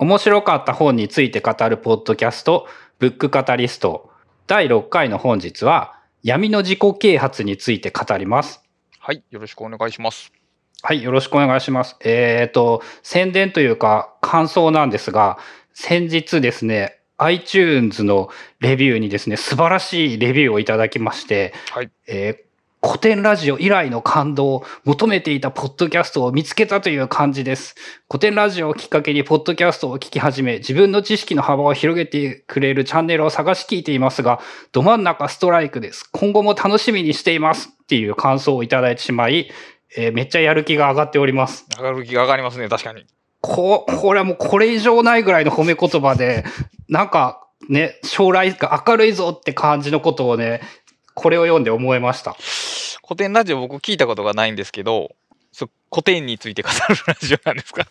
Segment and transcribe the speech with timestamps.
[0.00, 2.68] 面白かった本について語るポッドキャスト、
[3.00, 4.10] ブックカタリスト。
[4.46, 8.62] 第6回の本日は、闇の自己啓発について語ります。
[9.00, 10.32] はい、よろしくお願いします。
[10.82, 11.96] はい、よろしくお願いします。
[12.04, 15.36] えっ、と、宣伝というか感想なんですが、
[15.74, 18.28] 先日ですね、iTunes の
[18.60, 21.90] レビューにですね、素晴らしいレビューをいただきまして、はい。
[22.06, 22.47] えー
[22.80, 27.74] 古典ラジオ以来の感動を求めていたポッドキャストを見つけたという感じです。
[28.08, 34.40] 古典ラジオをきっかけにポッドキャストを聞き始め、自分の知識の幅を広げてくれるチャンネルを探し聞いていますが、
[34.70, 36.08] ど真ん中ストライクです。
[36.12, 39.50] 今後も楽しみにしていますっていう感想をいただいてしまい、
[39.96, 41.66] えーめっちゃやる気が上がっております。
[41.76, 43.04] 上がる気が上がりますね、確かに。
[43.40, 46.44] こ、これはもうこれ以上ないぐらいの褒め言葉で、
[46.88, 50.60] なんかね、将来が明るいぞって感じのことをね、
[51.18, 52.36] これを読んで思いました。
[53.02, 55.10] 古典ラジオ僕聞いたことがないんですけど、
[55.50, 56.74] そ古典について語る
[57.06, 57.86] ラジオなんですか？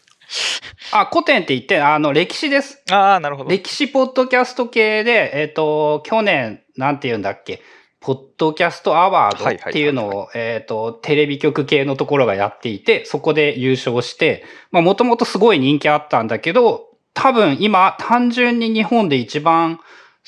[0.94, 2.82] あ、古典って言って、あの、歴史です。
[2.90, 3.50] ああ、なるほど。
[3.50, 7.62] 歴史ポッドキャスト系で、えっ、と、去年、なんて言うんだっけ、
[8.00, 19.80] ポッドキャストアワードっていうのを、えっと、テレビ局系のところがやっていて、そこで優勝して、まあ、もともとすごい人気あったんだけど、多分今、単純に日本で一番、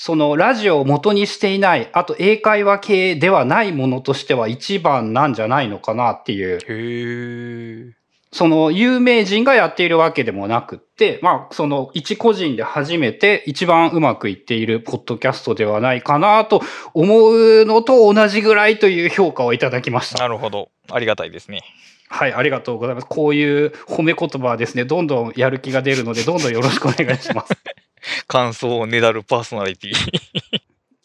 [0.01, 6.57] そのラジオを元にしていない、あと英会話系ではないものとしては一番なんじゃないのかなっていう。
[6.69, 7.93] へえ。
[8.31, 16.61] その有名人がやっているわけでもなくって、まあ、その一個人で初めて一番うまくいっているポッドキャストではないかなと
[16.93, 20.23] 思うのと同じぐらいという評価をいただきました。
[20.23, 20.69] なるほど。
[20.89, 21.59] ありがたいですね。
[22.07, 23.07] はい、ありがとうございます。
[23.07, 27.53] こういう褒め言葉はですね、どんどんやる気が出るので、どんどんよろしくお願いします。
[28.27, 29.93] 感想をねだるパーソナリティ。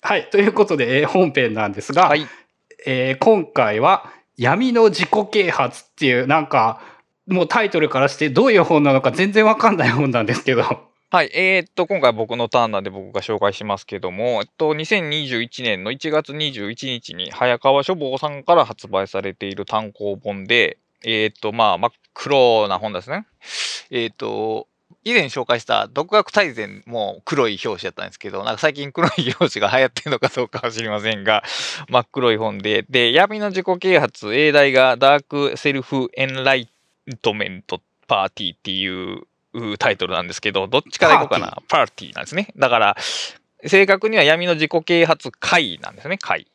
[0.00, 2.27] はい、ということで、えー本編なんですが、はい。
[2.86, 6.81] えー今回は闇の自己啓発っていう、なんか、
[7.27, 10.62] もうタイトルからしてどういう本なのか全然わかんない本なんですけど、
[11.11, 11.31] はい。
[11.33, 23.27] えーっと、今回僕のターンなんで僕が紹介しますけども、えっと、2021年の1月21日に早川書房さんから発売されている単行本で、えーっと、まあ、真っ黒な本ですね。
[23.91, 24.67] えーっと、
[25.05, 31.45] 以前紹介した独学大全も黒い表紙やったんですけど、なんか最近黒い表紙が流行ってるのかどうかは知りませんが、
[31.89, 36.69] 真っ黒い本で、で、闇の自己啓発、英題がダークセルフエンライ
[37.20, 41.63] トメントパーティーっていううタイトルなんですけど、どっちからいこうかな？
[41.69, 42.48] パーティーなんですね。
[42.57, 42.97] だから、
[43.67, 46.19] 正確には闇の自己啓発会なんですね。
[46.19, 46.47] 会。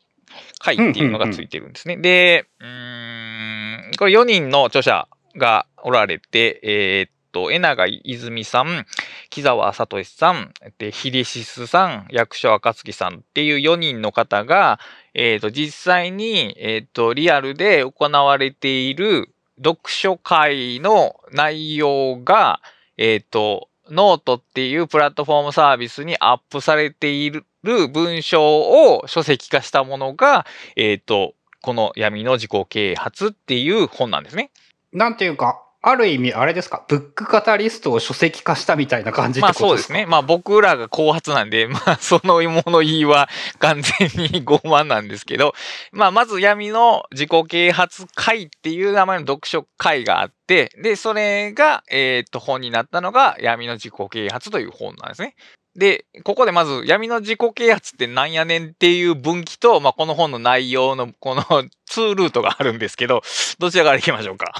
[0.58, 1.96] 会っていうのがついてるんですね。
[1.96, 8.86] で、うーん、これ4人の著者がおられて、えーっと、江永泉さん、
[9.30, 14.80] 木澤佐登志さん、で、ひでシスさん、役所暁さんっていう4人の方が、
[15.14, 22.60] えーと、実際に、えーと、リアルで行われている読書会の内容が、
[22.96, 30.46] えっ、と、ノートっていうプラットフォームサービスにアップされている文章を書籍化したものが、
[30.76, 34.50] えっ、と、この闇の自己啓発っていう本なんですね。
[34.92, 39.68] なんていうか、ある意味あれですか、ブックカタリストを書籍化したみたいな感じってまあことでか？
[39.68, 40.04] そうですすね。
[40.04, 45.54] まあ僕らが後発なんで、 まあその物言いは完全に傲慢なんですけど、
[45.92, 55.34] まあまず闇の自己啓発会っていう名前の読書会があって、で、それが、えっと本になったのが闇の自己啓発という本なんですね。
[55.76, 63.22] で、ここでまず闇の自己啓発ってなんやねんっていう分岐と、まあこの本の内容のこの2ルートがあるんですけど、
[63.58, 64.52] どちらから行きましょうか？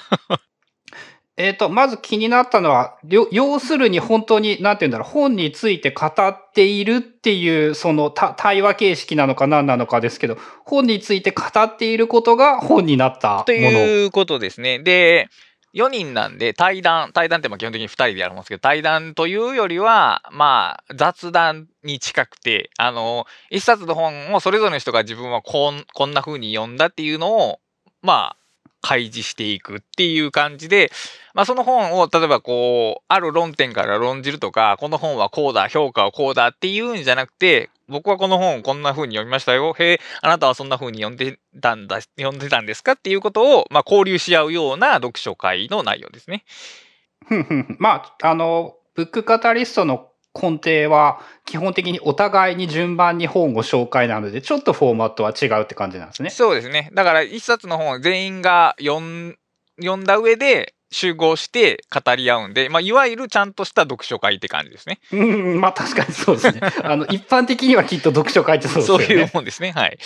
[1.40, 2.98] えっ、と、まず気になったのは、
[3.32, 10.36] 要するに本当に、なんて言うんだろう、本について語っているっていう、その対話形式なのか何なのかですけど、
[10.66, 13.44] 本について語っていることが本になったもの。
[13.46, 14.80] ということですね。
[14.80, 15.28] で、
[15.72, 27.60] 4人なんで対談、対談ってまあ基本的に2人でやるんですけど、対談というよりは、まあ雑談に近くて、あの、一冊の本をそれぞれの人が自分はこんこんな風に読んだっていうのを、
[28.02, 28.36] まあ、
[28.82, 30.90] 開示していくっていう感じで、
[31.34, 39.74] まあその本を例えばこう、ある論点から論じるとか、この本はこうだ、評価はこうだっていうんじゃなくて、僕はこの本こんな風に読みましたよ。
[39.78, 46.44] へえ、あなたはそんな風に読んでたんだ、読んでたんですかっていうことを、まあ交流し合うような読書会の内容ですね。
[47.78, 56.30] まあ、あの、ブックカタリストの根底は、基本的にお互いに順番に本を紹介なので、ちょっとフォーマットは違うって感じなんですね。
[56.30, 56.90] そうですね。
[56.94, 59.36] だから一冊の本を全員が読ん
[59.80, 64.98] 読んだ上で、集合して語り合うんで、まあ、いわゆるちゃんとした読書会って感じですね。
[65.12, 66.60] うん、まあ確かにそうですね。
[66.82, 69.06] あの、一般的にはきっと読書会ってそうですね。
[69.06, 69.72] そういうもんですね。
[69.72, 69.98] はい。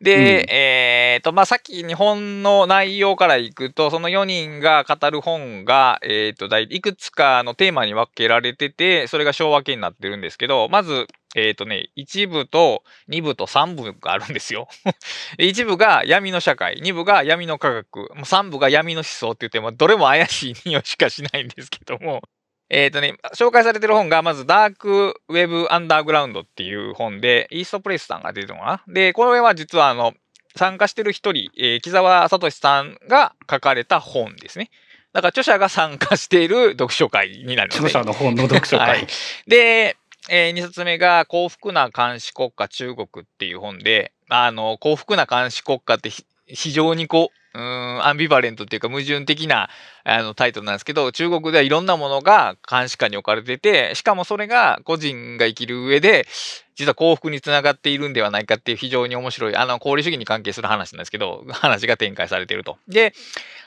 [0.00, 14.68] で、うん、えっ、ー、と、まあ、さっき日本の内容からいくと、その4人が語る本が、えっ、ー、と、いくつかのテーマに分けられてて、それが小分けになってるんですけど、まず、えっ、ー、とね、1部と2部と3部があるんですよ。
[15.38, 22.22] 1部が闇の社会、2部が闇の科学、3部が闇の思想って言っても、どれも怪しい匂いしかしないんですけども、
[22.68, 30.14] えっ、ー、とね、紹介されてる本が、まず、ダークウェブアンダーグラウンドっていう本で、イーストプレスさんが出てるのかなで、これは実は、あの、
[30.56, 34.70] 参加してる一人、えー、木沢聡さんが書かれた本ですね。
[35.12, 37.88] だから著者が参加している読書会になります、ね。
[37.88, 38.88] 著者の本の読書会。
[38.88, 39.06] はい、
[39.46, 39.96] で、
[40.28, 46.10] えー、2冊目が幸福な監視国家中国っていう本で、あの、幸福な監視国家って
[46.46, 49.68] 非常にこう、うん、アンビバレントっていうか矛盾的な
[50.04, 56.26] あのタイトルなんですけど、中国ではいろんなものが監視下に置かれてて、しかもそれが個人が生きる上で、
[56.74, 62.78] 実は幸福につながっているんではないかっていう非常に面白い、あの、功利主義に関係する話なんですけど、話が展開されていると。
[62.88, 63.12] で、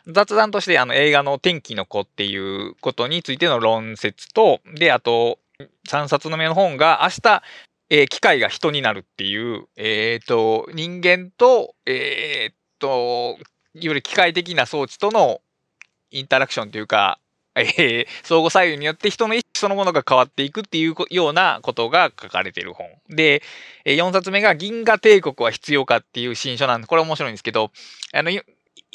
[0.07, 5.37] 雑談としてあの映画の天気の子っていうことについての論説と、で、あと、
[5.87, 7.43] 3冊の目の本が明日、
[7.89, 13.37] えー、機械が人になるっていう、え、ー、と、人間と、えっ、と、いわ
[13.73, 15.41] ゆる機械的な装置との
[16.11, 17.19] インタラクションというか、
[17.55, 22.87] えー、相互作用によって人の意識そのものが変わっていくっていうようなことが書かれている本。
[23.09, 23.41] で、
[23.85, 27.71] 4冊目が銀河帝国は必要かっていう新書なんで、これ面白いんですけど、
[28.13, 28.31] あの、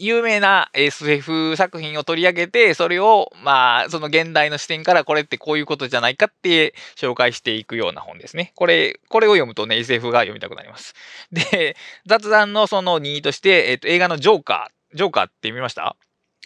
[0.00, 8.52] 有名な SF 作品を取り上げて、それを、まあ、その現代の視点からこれってこういうことじゃないかって紹介していくような本ですね。
[8.55, 10.94] これ、これを読むとね、SF が読みたくなります。
[11.32, 11.76] で、
[12.06, 15.97] 雑談のその2位として、えっ、と、映画のジョーカー、ジョーカーって見ました？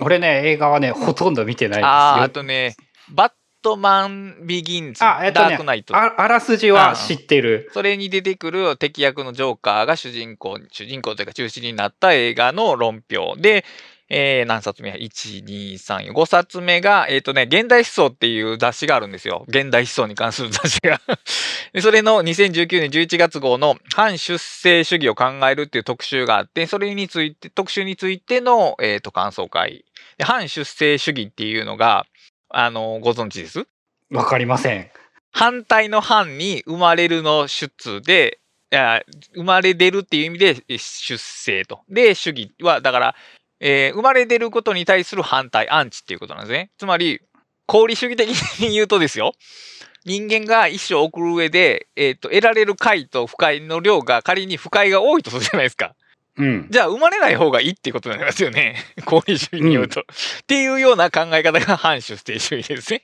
[0.00, 1.88] 俺ね、映画はね、ほとんど見てないですよ。
[1.88, 2.74] ああとね、
[3.10, 3.32] バッ
[3.64, 6.20] トマンビギンズ、あ、えっとね、ダークナイトあ。
[6.20, 13.64] あらすじは知ってる、それに出てくる敵役のジョーカーが主人公、主人公というか中心になった映画の論評で、
[14.10, 19.46] えー、何冊目 ?1、2、3、5冊目が、えっ、ー、とね、現代思想っていう雑誌があるんですよ。
[19.48, 21.00] 現代思想に関する雑誌が
[21.72, 21.80] で。
[21.80, 29.86] それの2019年11月号の反出生主義を考えるっていう特集があって、それについて、特集についての、えっ、ー、と、感想会。
[30.18, 32.06] で反出生主義っていうのが、
[32.56, 33.66] あの、ご存知です？
[34.10, 34.88] わかりません。
[35.32, 38.38] 反対の反に生まれるの出で、
[38.70, 41.80] 生まれ出るっていう意味で出生と。
[41.88, 43.14] で、主義は、だから、
[43.58, 46.70] えー、生まれ出ることに対する反対、アンチっていうことなんですね。
[46.78, 47.20] つまり、
[47.68, 48.28] 功利主義的
[48.60, 49.32] に言うとですよ。
[50.04, 55.96] 人間が一生送る上で、えっ、ー、と、得られる快と不快の量が仮に不快が多いとするじゃないですか。
[56.36, 56.66] うん。
[56.70, 58.76] じゃあ、生まれない方がいいっていうことになりますよね。
[59.06, 60.00] 功利主義に言うと。
[60.00, 63.02] うん、っていうような考え方が反出生主義ですね。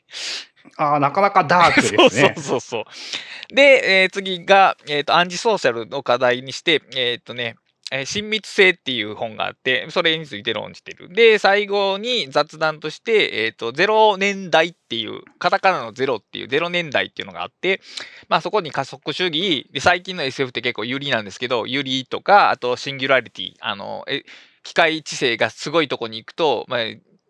[0.76, 2.34] ああ、なかなかダークですね。
[2.36, 7.56] そうそうそうで、えー、次が、えっ、ー、と、アンチソーシャルの課題にして、えっ、ー、とね、
[7.90, 11.08] えー、親密性っていう本があって、それについて論じてる。
[11.12, 17.81] で、最後に雑談として、えっ、ー、と、ゼロ年代っていう、カタカナの0っていう、0年代っていうのがあって、
[18.28, 24.22] まあそこに加速主義、で、最近の SF って結構有利なんですけど、有利とか、あとシンギュラリティ、あの、え、
[24.62, 26.81] 機械知性がすごいとこに行くと、まあ、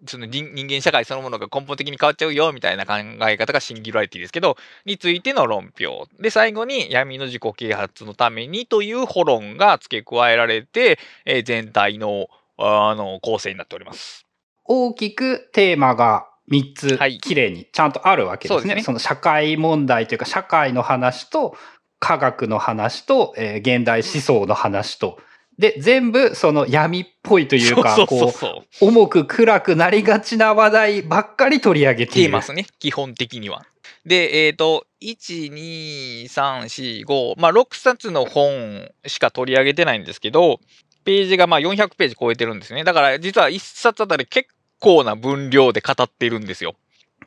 [0.06, 2.94] その人間社会そのものが根本的に変わっちゃうよみたいな考
[3.28, 6.06] え方がシンギュラリティですけど、についての論評。
[6.20, 12.28] で、最後に闇の自己啓発のためにという保論が付け加えられて、えー、全体の
[12.62, 14.26] あの構成になっております。
[14.64, 18.72] 大きくテーマが3つ、はい、綺麗にちゃんとあるわけですね。
[18.72, 21.56] そねその社会問題というか社会の話と
[21.98, 25.18] 科学の話と、えー、現代思想の話と、
[25.60, 28.32] で、全部その闇っぽいというか、こ
[28.80, 32.32] う、重く暗くなりがちな話題ばっかり取り上げている。
[32.32, 33.66] ますね、基本的には。
[34.06, 40.60] で、えっ、ー、と、1、2、3、4、5、まあ、6冊の本しか取り上げてないんですけど、
[41.04, 42.82] ページがまあ400ページ超えてるんですね。
[42.82, 44.48] だから実は1冊あたり結
[44.78, 46.74] 構な分量で語っているんですよ。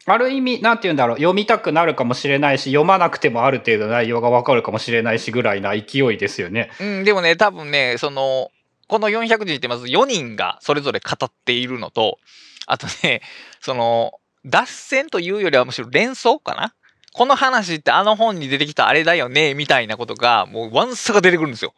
[0.05, 6.71] ある意味、なんて言うんだろう、読みたくなるかもしれないし、読まなくてもある程度内容がわかるかもしれないしぐらいな勢いですよね。
[6.79, 8.51] うん、でもね、多分ね、その、
[8.87, 12.19] この400字ってまず4人がそれぞれ語っているのと、
[12.67, 13.21] あとね、
[13.61, 14.11] その、
[14.45, 16.73] 脱線というよりはむしろ連想かな？
[17.13, 21.73] この話ってあの本に出てきたあれだよね、みたいなことが、もうワンサが出てくるんですよ。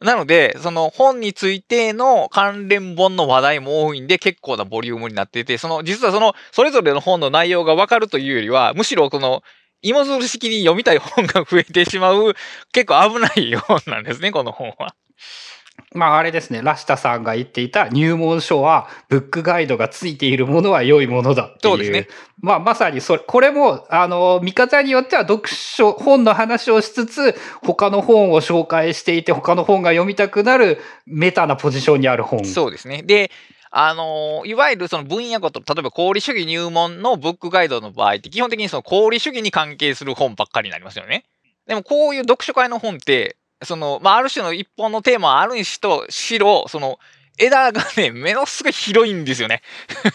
[0.00, 9.42] なので、その本についての関連本の話題も多いんで結構なボリュームになっていて、その、実はその、それぞれの本の内容がわかるというよりは、むしろこの、
[9.82, 12.34] 芋づる式に読みたい本が増えてしまう、
[12.72, 14.94] 結構危ない本なんですね、この本は。
[15.94, 21.58] まああれですね、ラシタさんが言っていた入門書はブックガイドがついているものは良いものだっていう。
[21.60, 22.08] そうですね。
[22.40, 32.44] まあまさにそれ、これも、あの、見方によっては読書、本の話をしつつ、他の本を紹介していて、他の本が読みたくなるメタなポジションにある本。
[32.44, 33.02] そうですね。
[33.02, 33.30] で、
[33.70, 41.24] あのいわゆるその分野ごと、例えば功利主義入門のブックガイドの場合って、基本的にその功利主義に関係する本ばっかりになりますよね。
[41.66, 46.98] でもこういう読書会の本って、その、まあ、ある種の一本のテーマあるにしと、しろ、その、
[47.38, 49.62] 枝がね、目のすごい広いんですよね。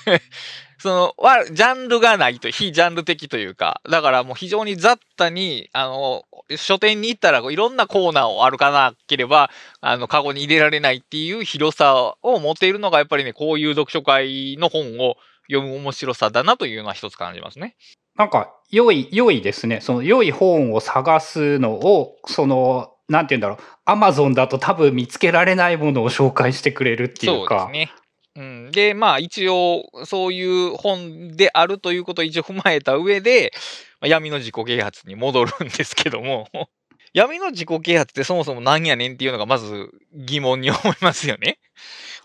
[0.77, 6.25] その、は、ジャンルがないと、非ジャンル的というか、だからもう非常に雑多に、あの、
[6.57, 15.15] 書店に行ったらいろんなコーナーを歩かなければ、あの、カゴに入れられないっていう広さを持っているのが、やっぱりね、こういう読書会の本を
[15.49, 17.75] 読む面白さだなというのは一つ感じますね。
[18.17, 19.79] なんか、良い、良いですね。
[19.81, 27.59] その良い本を探すのを、その、なんて言うんだろう、アマゾンだと多分見つけられないものを紹介してくれるっていうか。
[27.65, 27.93] そうですね。
[28.35, 33.53] うん、で、まあ一応、そういう本であるということを一応踏まえた上で、
[34.01, 36.49] 闇の自己啓発に戻るんですけども、
[37.13, 41.59] 闇の自己啓発ってそもそも何やねんっていうのがまず疑問に思いますよね。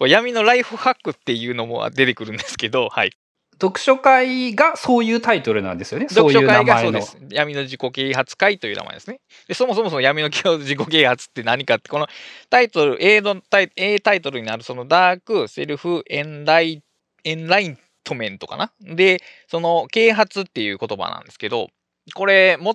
[0.01, 3.13] 闇のライフハックっていうのも出てくるんですけど、はい。
[3.61, 6.09] 読書会がそういうタイトルなんですよね。
[6.09, 7.19] 読書会がそうです。
[7.31, 9.21] 闇の自己啓発会という名前ですね。
[9.49, 12.07] でそもそもその闇の自己啓発って何かって、この
[12.51, 16.83] タイトル、A のタイ A タイトルになるそのダークセルフエンライ
[17.25, 18.73] エンライントメントかな。
[18.81, 21.69] で、その啓発っていう言葉なんですけど、
[22.15, 22.75] これも、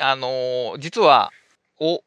[0.00, 1.32] あのー、実は、
[1.78, 1.98] お、う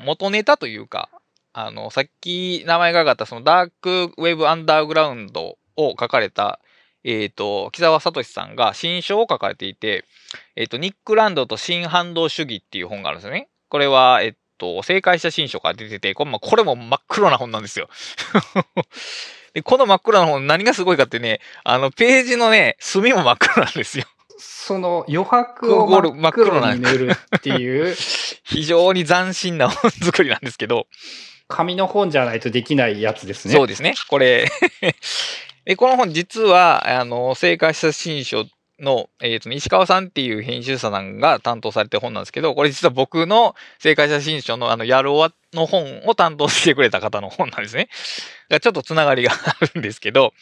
[0.00, 1.10] ん、元ネタというか、
[1.52, 6.60] あの、さっき名前が挙がったそのダークウェブアンダーグラウンドを書かれた
[7.04, 10.04] えっ、ー、と、木沢聡さんが新書を書かれていて、
[10.56, 13.48] えっ、ー、と、ニックランドと新反動主義っていう本があるんですよね。
[13.68, 17.88] これは、えっと、正解した新書から出てて、これもこれも真っ黒な本なんですよ。
[19.54, 24.04] で、この真っ黒な本、何がすごいかってね、あの、ページのね、墨も真っ黒なんですよ。
[24.38, 27.94] その余白を真っ黒に塗るっていう。
[28.44, 30.86] 非常に斬新な本作りなんですけど。
[31.48, 33.54] 紙の本じゃないとできないやつですね。
[33.54, 33.94] そうですね。
[34.08, 34.48] これ
[35.68, 38.46] で、この本実は、あの、正解した新書
[38.80, 47.90] の、えっ、ー、と、石川さんっていう編集者さんが担当されてる本なんですけど、これ実は僕の正解した新書のあの、やるおわの本を担当してくれた方の本なんですね。
[48.48, 50.32] がちょっとつながりがあるんですけど、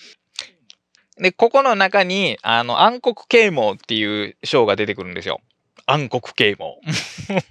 [1.18, 5.40] で、ここの中に、あの、暗黒啓蒙っていう章が出てくるんですよ。
[5.84, 6.80] 暗黒啓蒙。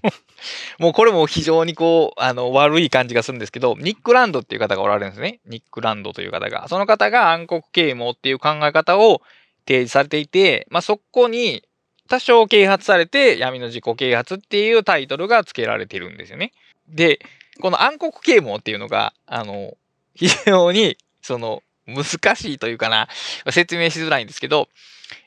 [0.79, 5.39] もうこれも非常にこう、あの、悪い感じがするんですけど、ニックランドっていう方がおられるんですね。
[5.45, 6.67] ニックランドという方が。
[6.67, 9.21] その方が暗黒啓蒙っていう考え方を
[9.65, 11.63] 提示されていて、まあ、そこに
[12.07, 16.51] 多少啓発されて闇の自己啓発っていうタイトルが付けられてるんですよね。
[16.87, 17.19] で、
[17.61, 19.75] この暗黒啓蒙っていうのが、あの、
[20.13, 23.07] 非常に、その、難しいというかな、
[23.51, 24.69] 説明しづらいんですけど、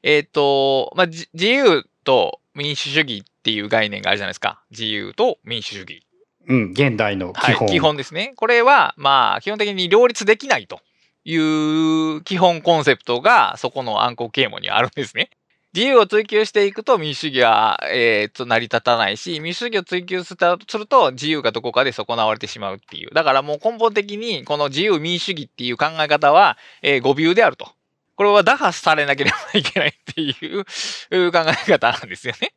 [0.03, 4.63] えっ、ー、と、まあ、自由と民主主義っていう概念があるじゃないですか。
[4.71, 6.03] 自由と民主主義。
[6.49, 7.55] うん、現代の基本。
[7.55, 8.33] はい、基本ですね。
[8.37, 10.81] これは、まあ、基本的に両立できないと
[11.25, 15.31] いう基本コンセプトが、そこの暗黒啓蒙にあるんですね。
[15.75, 23.11] 自由を追求していくと民主主義は、えー、と成り立たないし、民主主義を追求すると自由がどこかで損なわれてしまうっていう。
[23.15, 27.69] だからもう根本的にこの自由民主主義っていう考え方は、えー、誤謬であると。
[28.19, 30.69] これは打破されなければいけないっていう考
[31.13, 32.53] え方なんですよね。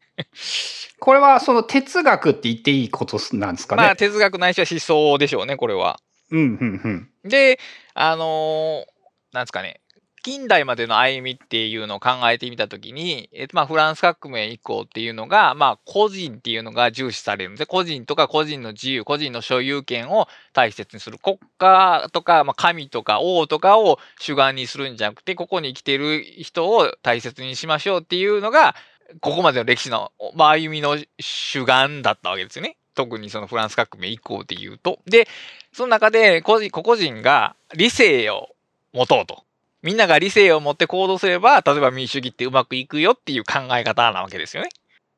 [0.99, 3.83] これはその哲学って言っていいことなんですかね？
[3.83, 5.99] まあ哲学ないしは思想でしょうね、これは。
[6.31, 7.29] うん、うん、うん。
[7.29, 7.59] で、
[7.93, 8.85] あのー、
[9.33, 9.80] なんですかね。
[10.23, 21.17] 近代までの歩みっていうのを考えてみたときに、えっと、まあ、フランス革命以降っていうのが、まあ、個人っていうのが重視されるんで、個人とか個人の自由、個人の所有権を大切にする。
[21.17, 28.75] 国家とか、まあ、神とか王とかを主眼にするんじゃなくて、ここに生きてる人を大切にしましょうっていうのが、
[29.21, 32.77] ここまでの歴史の、まあ、歩みの主眼だったわけですよね。
[32.93, 34.99] 特にそのフランス革命以降で言うと。
[35.05, 35.27] で、
[35.73, 38.49] その中で個人、個々人が理性を
[38.93, 39.43] 持とうと。
[39.83, 44.69] みんなが理性を持って行動すれば、例えば民主主義ってうまくいくよっていう考え方なわけですよね。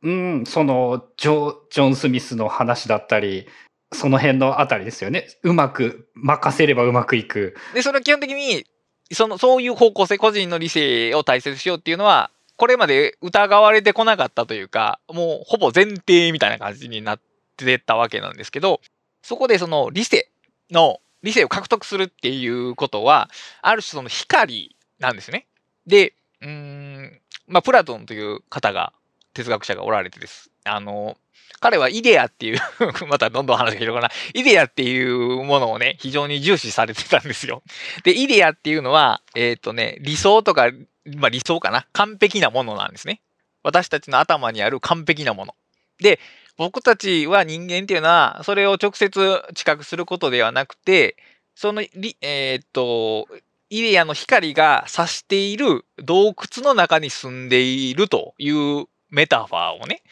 [0.04, 3.48] うん、そのジョ、ジョン・スミスの話だったり、
[3.94, 5.28] その辺のあたりですよね。
[5.44, 7.56] うまく、任せればうまくいく。
[7.74, 8.66] で、それは基本的に、
[9.12, 17.20] その、そういう方向性、個人の理性を大切にしようっていうのは、これまで疑われてこなかったというか、もうほぼ前提みたいな感じになっ
[17.58, 18.82] てたわけなんですけど、
[19.22, 20.30] そこでその理性
[20.70, 23.30] の理性を獲得するっていうことは、
[23.62, 25.48] ある種その光なんですね。
[25.88, 28.94] で、うん、まあ、プラトンという方が
[29.34, 30.52] 哲学者がおられてです。
[30.66, 31.18] あの、
[31.60, 32.60] 彼はイデアっていう
[33.08, 34.12] またどんどん話が広がるな。
[34.34, 37.64] イデアっていうものをね、非常に重視されてたんですよ。
[38.04, 40.72] で、イデアっていうのは、えっ、ー、とね、理想とか、
[41.06, 41.88] まあ理想かな。
[41.94, 43.22] 完璧なものなんですね。
[43.64, 45.56] 私たちの頭にある完璧なもの。
[46.00, 46.20] で、
[46.58, 51.18] 僕たちは人間っていうのは、それを直接知覚することではなくて、
[51.56, 51.84] その、
[52.22, 53.28] えっ、と、
[53.70, 60.04] イデアの光が差している洞窟の中に住んでいるというメタファーをね、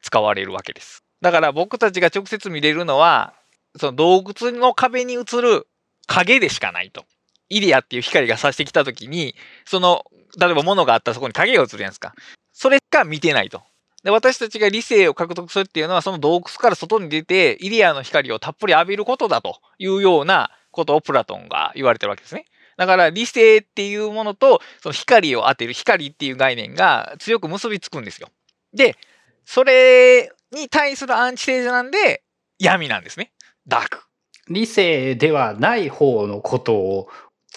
[0.00, 1.04] 使われるわけです。
[1.20, 3.34] だから僕たちが直接見れるのは、
[3.78, 5.68] その洞窟の壁に映る
[6.06, 7.04] 影でしかないと。
[7.48, 9.34] イデアっていう光が差してきたときに、
[9.64, 10.04] その、
[10.38, 12.14] 例えば物があったらそこに影が映るじゃないですか。
[12.52, 13.62] それしか見てないと。
[14.04, 22.44] で、私たちが理性を獲得するっていうのは、その洞窟から外に出て、イデアの光をたっぷり浴びることだというようなことをプラトンが言われてるわけですね。
[22.76, 28.28] だから理性っていうものと、その光を当てる光っていう概念が強く結びつくんですよ。
[28.74, 28.96] で、
[29.46, 32.22] それに対するアンチテーゼなんで、
[32.58, 33.32] 闇なんですね。
[33.66, 34.02] ダーク。
[34.50, 37.08] 理性ではない方のことを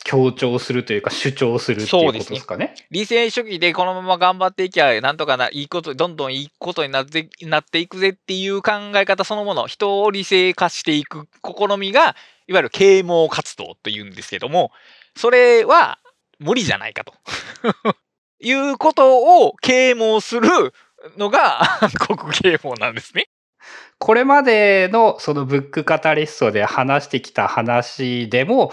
[0.08, 2.68] 強調するというか主張するっていうことですかね。
[2.68, 12.16] ね理性主義でこのまま頑張っていきゃ、なんとかな、いいこと、どんどんいいことになってなっていくぜっていう考え方そのもの、人を理性化していく試みが、
[12.48, 14.72] いわゆる啓蒙活動というんですけども、
[15.18, 16.00] それは
[16.40, 17.14] 無理じゃないかと。
[18.40, 20.48] いうことを啓蒙する
[21.18, 23.28] のが 暗黒啓蒙なんですね。
[24.00, 28.72] これまでのそのブックカタリストで話してきた話でも、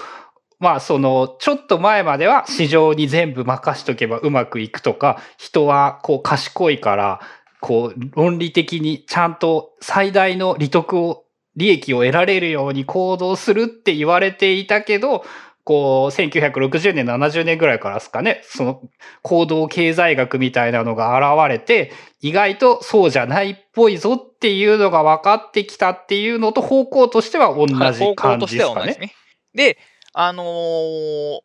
[0.64, 7.20] まあそのちょっと前までは市場に全部任しとけばうまくいくとか、人はこう賢いから
[7.60, 15.22] こう論理的にちゃんと最大の利得を、利益を得られるように行動するって言われていたけど、
[15.64, 18.80] こう、1960年、70年ぐらいからですかね、その
[19.20, 21.92] 行動経済学みたいなのが現れて、
[22.22, 27.74] 意外とそうじゃないっぽいぞっていうのが分かってきたっていうのと方向としては同じ
[28.16, 28.96] 感じですかね。
[28.98, 29.14] ね
[29.54, 29.78] で、
[30.16, 31.40] あのー、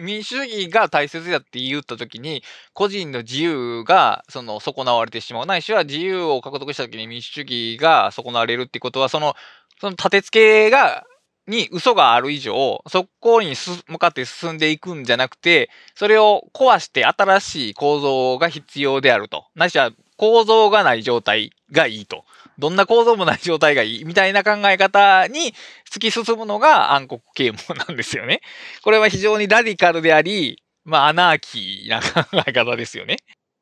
[0.00, 5.46] 民主主義が大切だって言ったときに、個人の自由がその損なわれてしまう。
[5.46, 9.36] ないしは自由を獲得したときに民主主義が損なわれるってことは、その、
[9.78, 11.04] その立て付けが
[11.46, 13.54] に嘘がある以上、そこに
[13.88, 19.44] 向かって進んでいくんじゃなくて、それを壊して新しい構造が必要であると。
[19.54, 22.24] ないしは構造がない状態がいいと。
[22.58, 25.54] どんな構造もない状態がいいみたいな考え方に
[25.90, 28.40] 突き進むのが暗黒啓蒙なんですよね。
[28.82, 33.16] これは非常にラディカルであり、まあアナーキーな考え方ですよね。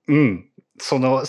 [0.09, 0.51] うん。
[0.79, 1.25] その、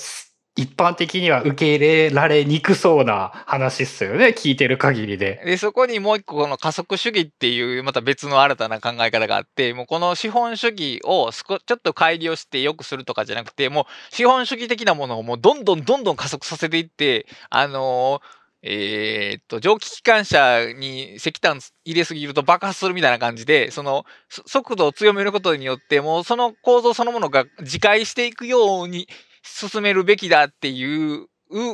[0.57, 4.29] 一般的には受け入れられにくそうな話っすよね。
[4.35, 5.39] 聞いてる限りで。
[5.45, 29.07] で、そこにもう一個この加速主義っていうまた別の新たな考え方があって、もうこの資本主義をちょっと改良して良くするとかじゃなくて、もう資本主義的なものをもうどんどんどんどん加速させていって、あのーえー、っと、蒸気機関車に石炭入れすぎると爆発するみたいな感じで、その速度を強めることによって、もうその構造そのものが自壊していくように
[29.47, 31.27] 進めるべきだっていう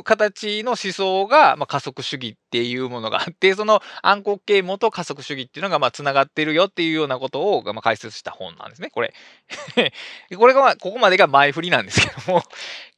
[0.04, 9.12] 形の思想が、まあ、加速主義っていうものがあって、その暗黒系元加速主義っていうのが、まあ、繋がってるよっていうようなことを、まあ、解説した本なんですね、これ。
[10.38, 12.42] これが、ここまでが前振りなんですけどもっ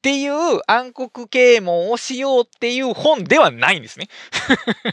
[0.02, 4.08] ていう暗黒啓蒙をしようっていう本ではないんですね。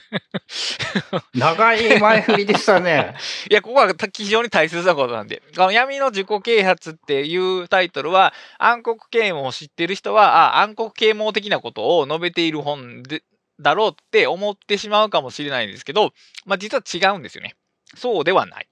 [1.35, 3.15] 長い前振りでしたね。
[3.51, 5.43] いや、ここは非常に大切なことなんで。
[5.57, 13.21] 闇の自己啓発っていうタイトルは、暗黒啓蒙を知ってる人は、あ、暗黒啓蒙的なことを述べている本で、
[13.63, 16.13] だろうって思ってしまうかもしれないんですけど、
[16.45, 17.55] まあ実は違うんですよね。
[17.95, 18.67] そうではない。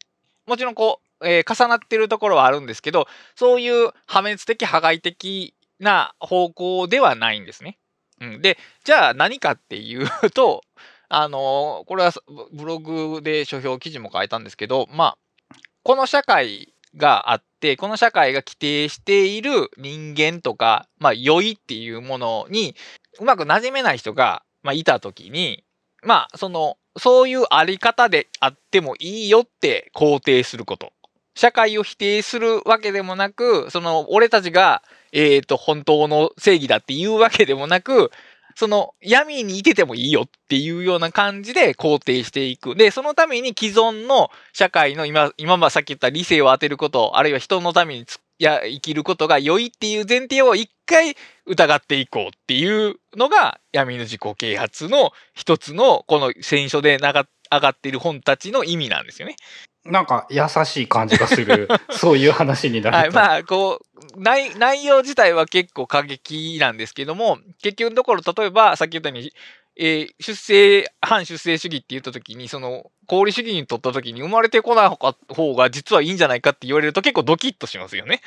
[0.45, 7.77] もちろんこう、えー、重なってるところはあるんですけど、そういう破滅的、破壊的な方向ではないんですね。
[8.19, 10.61] うん、で、じゃあ何かっていうと、
[11.13, 12.13] あのこれは
[12.53, 22.75] ブログで書評記事も書いたんですけど、まあ、この社会があって、この社会が規定している人間とか、まあ、良いっていうものに
[23.19, 25.63] うまく馴染めない人が、まあ、いたときに、
[26.03, 30.93] まあ、その、そういうあり方であってもいいよって肯定すること。
[31.35, 38.11] 社会を否定するわけでもなく、その、俺たちがえっ、ー、と、本当の正義だっていうわけでもなく、
[38.55, 42.75] その闇にいててもいいよっていうような感じで肯定していく。
[42.75, 48.05] で、そのために既存の社会の今、今まさっき言った理性を当てること、あるいは人のために
[48.43, 59.35] や生きることが良いっていう前提を一回疑っていこうっていうのが闇の自己啓発の一つのこの選書で上がっている本たちの意味なんですよね。
[59.83, 62.97] なんか優しい感じがする、 そういう話になる。
[62.97, 63.79] はい、まあ、こ
[64.15, 69.33] う、内、内容自体は結構過激なんですけども、結局のところ、例えば、さっき言ったように、
[69.77, 74.89] えー、出生、反出生主義って言った時に、その、功利主義にとった時に生まれてこない
[75.33, 78.21] 方が実はいいんじゃないかって言われると結構ドキッとしますよね。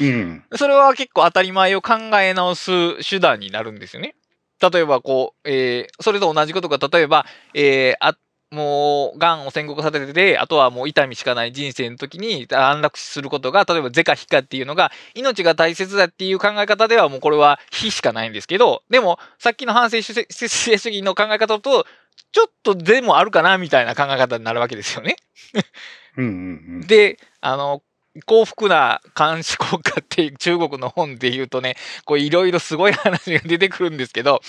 [0.00, 0.44] うん。
[0.54, 4.14] それは結構当たり前を考え直す手段になるんですよね。
[4.60, 8.16] 例えば、こう、えー、それと同じことが、例えば、えー、あ、
[8.52, 21.86] もう、癌を宣告されてて、あとはもう痛みしかない人生の時に安楽死することが、例えば是か非かっていうのが、命が大切だっていう考え方ではもうこれは非しかないんですけど、でも、さっきの反省主義の考え方と、
[22.32, 25.16] ちょっとでもあるかなみたいな考え方になるわけですよね。
[26.18, 26.32] うんうんう
[26.84, 27.82] ん、で、あの、
[28.26, 34.42] 幸福な監視国家っていう中国の本で言うとね、こういろいろすごい話が出てくるんですけど、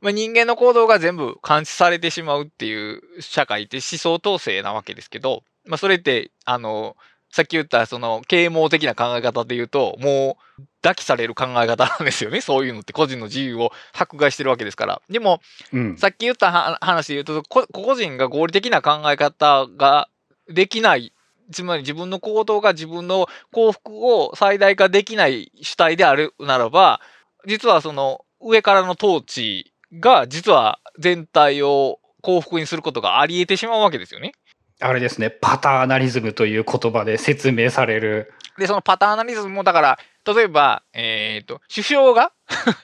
[0.00, 6.96] まあ、人間の行動が全部監視されてしまうっていう社会って思想統制なわけですけど、まあ、それって、あの、
[7.30, 12.40] さっき言ったその啓蒙的な考え方で言うと、もう抱きされる考え方なんですよね。
[12.42, 15.02] そういうのって個人の自由を迫害してるわけですから。
[15.10, 15.40] でも、
[15.72, 20.08] うん、さっき言った話で言うと、個人が合理的な考え方が
[20.48, 21.12] できない、
[21.52, 27.00] つまり自分の行動が自分の幸福を最大化できない主体であるならば、
[27.46, 34.32] 実はその上からの統治が実は全体を幸福にすることがあり得てしまうわけですよね。
[34.80, 38.32] あれですね、パターナリズムという言葉で説明される。
[38.58, 42.32] で、そのパターナリズムも、だから、例えば、えっ、ー、と、首相が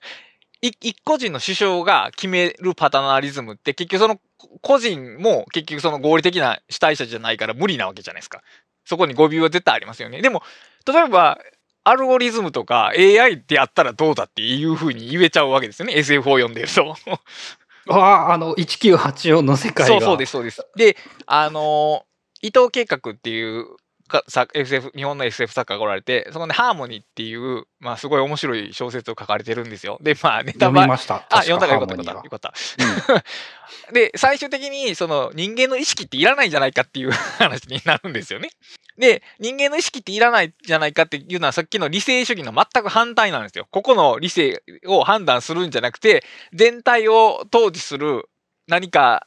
[0.62, 4.20] 一個人の首相が決めるパターナリズムって結局その
[4.60, 8.42] 個人も結局その合理的な主体者じゃないから無理なわけじゃないですか。
[8.84, 10.22] そこに語尾は絶対ありますよね。
[10.22, 10.42] でも、
[10.86, 11.38] 例えば、
[11.84, 15.94] アルゴリズムとか AI ってやったらどうだっていうふうに言えちゃうわけですよね。
[15.96, 16.96] SF を読んでると。
[17.88, 17.94] あ
[18.28, 19.94] あ、あの、1984の世界が。
[19.94, 20.66] そうそうです、そうです。
[20.76, 22.04] で、あの、
[22.40, 23.66] 伊藤計画っていう
[24.12, 29.98] か SF、日本の SF 作家がおられて、そこで、ハーモニーっていう、まあ、すごい面白い小説を書かれてるんですよ。
[30.02, 30.92] で、まあ、ネタバレ。
[30.92, 32.24] あ、読んだからよかった、よかった。
[32.24, 32.54] よかった。
[33.88, 38.50] うん、 で、最終的に、その、人間の意識っていらないんじゃないかっていう話になるんですよね。
[38.98, 43.66] で、人間の意識っていらないじゃないかっていうのはさっきの理性主義の全く反対なんですよ。
[43.70, 48.28] ここの理性を判断するんじゃなくて、全体を統治する
[48.68, 49.26] 何か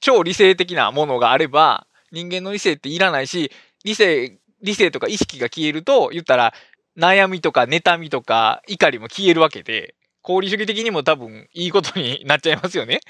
[0.00, 3.50] 超理性的なものがあれば、人間の理性っていらないし、
[3.84, 6.54] 理性、理性とか意識が消えると、言ったら、
[6.96, 9.95] 悩みとか妬みとか怒りも消えるわけで、
[10.26, 13.00] 功利主義的にも多分いいことになっちゃいますよね。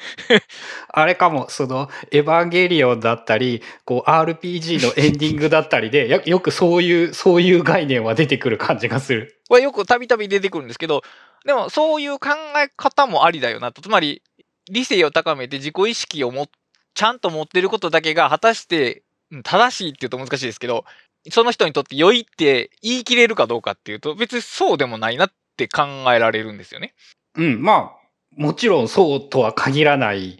[0.88, 9.40] あれかも、その、エヴァンゲリオンだったり、こう、RPG のエンディングだったりで、よくそういう、そういう概念は出てくる感じがする。
[9.48, 11.02] これよくたびたび出てくるんですけど、
[11.46, 13.80] でもそういう考え方もありだよなと。
[13.80, 14.22] つまり、
[14.70, 16.48] 理性を高めて自己意識をも、
[16.94, 19.02] ちゃんと持ってることだけが果たして
[19.44, 20.84] 正しいって言うと難しいですけど、
[21.30, 26.92] その人にとって良いって言い切れるかどうかっていうと、別にそうでもないなっって考えられるんですよね。
[27.34, 30.38] うん、まあ、もちろんそうとは限らない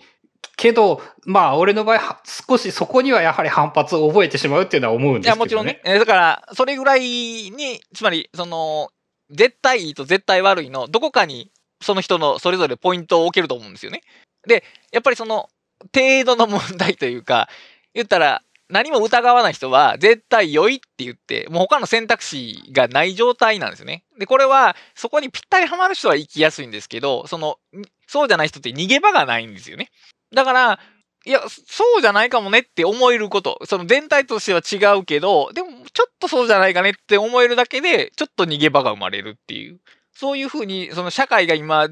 [0.57, 5.81] けど、まあ、俺の場合、少しそこにはやはり反発を覚えてしまうっていうのは思うんですけど、ね、いや、もちろんね。
[5.99, 8.91] だから、それぐらいに、つまり、その、
[9.31, 11.51] 絶対いいと絶対悪いの、どこかに、
[11.83, 14.03] その人のそれぞれポイントを置けると思うんですよね。
[14.47, 15.49] で、やっぱりその、
[15.95, 17.49] 程度の問題というか、
[17.95, 24.05] 言ったら、何も疑わない人は絶対良いって言って、もう他の選択肢がない状態なんですよね。
[24.19, 27.59] で、これはそこにぴったりハマる人は生きやすいんですけど、その、
[28.07, 29.91] そうじゃない人って逃げ場がないんですよね。
[30.35, 30.81] だから、
[31.25, 39.81] いや、そうじゃないかもねって思えること、その全体としては違うけど、でもちょっとそうじゃないかねって思えるだけで、ちょっと逃げ場が生まれるっていう。
[40.13, 41.89] そういうふうに、その社会が今、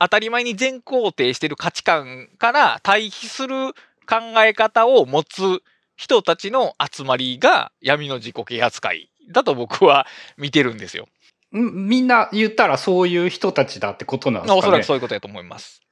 [0.00, 3.72] 当たり前に全肯定してる価値観から対比する
[4.06, 5.62] 考え方を持つ
[5.98, 10.06] 人たちの集まりが闇の自己啓発会だと僕は
[10.38, 11.08] 見てるんですよ。
[11.50, 15.82] みんな言ったらそういう人たちだってことなんですかねおそらくそういうことだと思います。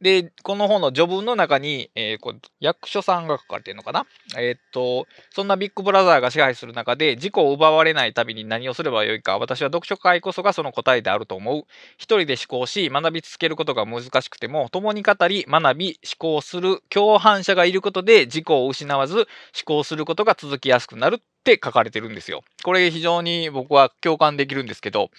[0.00, 4.04] で、この本の序文の中に、えー、こ役所さんが書かれてるのかな？
[4.36, 11.64] えー、っと、そんなビッグブラザーが支配する中で、自己を奪われないために何をすればよいか、私は読書会こそがその答えであると思う。
[11.98, 19.26] 一人で思考し、学び続けることが難しくても、共に語り、学び、思考する共犯者がいることで、自己を失わず、思
[19.64, 22.42] 考することが続きやすくなるって書かれてるんですよ。
[22.64, 25.10] これ非常に僕は共感できるんですけど、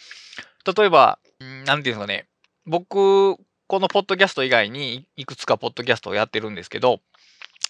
[0.78, 1.20] 例えば、
[1.66, 2.28] なんていうんですかね、
[2.66, 7.00] 僕、このポッドキャスト以外にいくつかポッドキャストをやってるんですけど、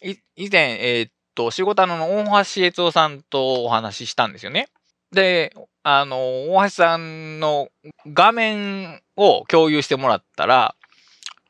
[0.01, 4.67] 以前、えー、っと、仕事の大橋悦夫さんとお話ししたんですよね。
[5.12, 7.69] で、あの、大橋さんの
[8.08, 10.75] 画面を共有してもらったら、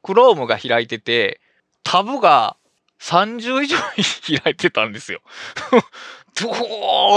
[0.04, 1.40] Chrome が開いてて、
[1.84, 2.58] タブが
[3.00, 3.78] 30以上
[4.44, 5.22] 開いてたんですよ。
[6.40, 6.50] ど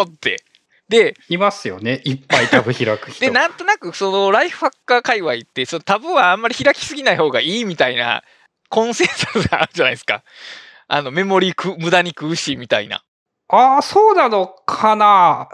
[0.04, 0.44] ーって。
[0.88, 2.00] で、いますよね。
[2.04, 3.20] いっぱいタブ開く人。
[3.20, 8.22] で、なんとなくそのライフハッカー界隈って、そのタブはあんまり開きすぎない方がいいみたいな
[8.68, 10.22] コンセンサスがあるじゃないですか。
[10.88, 13.02] あの、メモリく、無駄に食うし、みたいな。
[13.48, 15.48] ああ、そうなのかな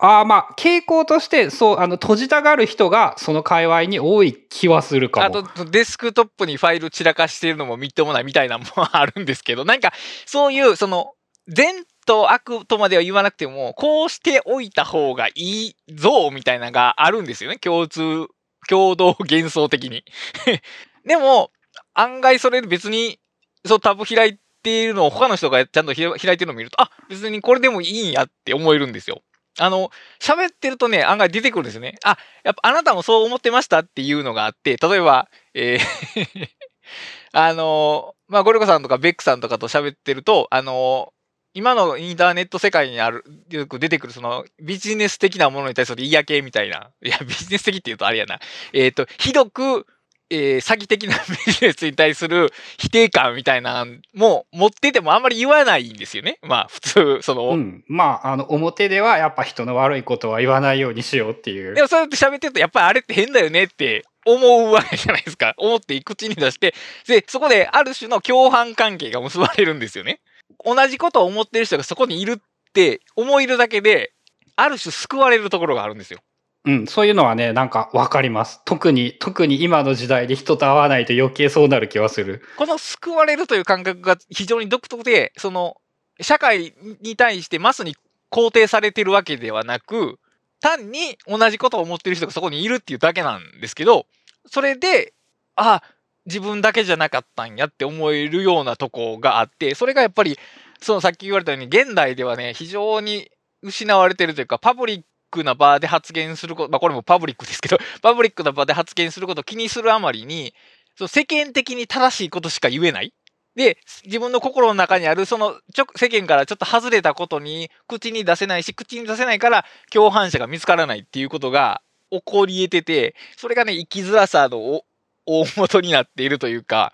[0.00, 5.26] ああ、まあ、傾向として、そう、あの、閉じたがる人が、その界隈に多い気はするかも。
[5.26, 9.92] あと、デスクトップにファイル散らかしてるのもみっともないみたいなのもあるんですけど、なんか、
[10.24, 11.14] そういう、その、
[11.48, 17.58] 善と悪とまでは言わなくても、こうしておいた方がいいぞ、みたいなのがあるんですよね。
[17.58, 18.28] 共通、
[18.66, 20.04] 共同幻想的に。
[21.04, 21.50] でも、
[21.92, 23.20] 案外それ別に、
[23.66, 29.20] そう、タブ開いているのを他の人がちゃんと開いてるのを見ると、あ、別にこれでもいいんやって思えるんですよ。
[29.58, 31.96] あの、喋ってるとね、案外出てくるんですよね。
[32.04, 36.48] あ、やっぱあなたもそう思ってましたっていうのがあって、例えば、えー
[37.32, 41.12] あの、まあ、ゴルゴさんとかベックさんとかと喋ってると、あの、
[41.54, 46.90] 今のインターネット世界にある、よく出てくるそのビジネス的なものに対する嫌気みたいな。
[47.02, 48.38] いや、ビジネス的って言うとあれやな。
[48.72, 49.86] えっ、ー、と、ひどく
[50.30, 56.38] えー、詐欺的な ビジネスに対する否定感みたいなのも持っててもあんまり言わないんですよね。
[56.42, 57.48] まあ普通、その。
[57.50, 57.84] うん。
[57.88, 61.74] まあ、あの、表ではやっぱ人の悪いことは言わないようにしようっていう。
[61.74, 65.54] でもそうやって喋ってると、やっぱりあれって変だよねって思うわけじゃないですか。
[65.56, 66.74] 思って口に出して、
[67.06, 70.20] で、そこである種の共犯関係が結ばれるんですよね。
[70.64, 74.12] 同じことを思ってる人がそこにいるって思えるだけで、
[74.56, 76.20] ある種救われるところがあるんですよ。
[76.64, 78.60] うん、そういうのはね、なんかわかります。
[78.64, 82.42] 特に、特に今の時代で人と会わないと余計そうなる気はする。
[82.56, 85.76] この救われるという感覚が非常に独特で、その、
[86.20, 87.96] 社会に対してマスに
[88.30, 90.18] 肯定されてるわけではなく、
[90.60, 94.06] 単に同じことを思ってる人がそこにいるっていうだけなんですけど、
[94.46, 95.14] それで、
[95.54, 95.82] あ、
[96.28, 100.38] 自分だけじゃなかったんやって思えるようなとこがあって、それがやっぱり、
[100.80, 103.30] そのさっき言われたように、現代ではね、非常に
[103.62, 110.54] 失われてるというか、パブリックな場で発言すること、まあこれもパブリックですけど、 パブリックな場で発言することを気にするあまりに、
[110.96, 113.12] その世間的に正しいことしか言えない。
[113.56, 124.82] で、自分の心の中にある、そのちょ、世間からちょっと外れたことに口に出せないし、口に出せないから共犯者が見つからないっていうことが起こり得てて、それがね、生きづらさの
[125.28, 126.92] 大元になっているというか、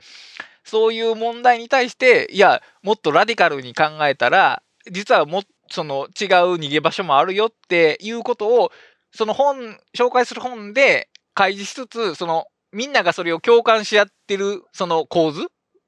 [0.64, 8.72] そういう問題に対して、いや、もっとラディカルに考えたら、実はもその違う逃げ場所もあるよっていうことを、
[9.12, 15.46] その本、紹介する本で開示しつつ、そのみんながそれを共感し合ってるその構図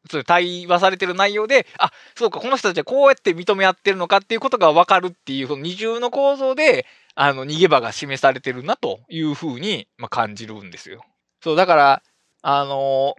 [0.08, 11.04] そ対話されてる内容で、あ、そうか、この人たちはこうやって認め合ってるのかっていうことがわかるっていう、その二重の構造で、あの、逃げ場が示されてるなというふうに、まあ、感じるんですよ。
[11.42, 12.02] そう、だから、
[12.48, 13.16] あの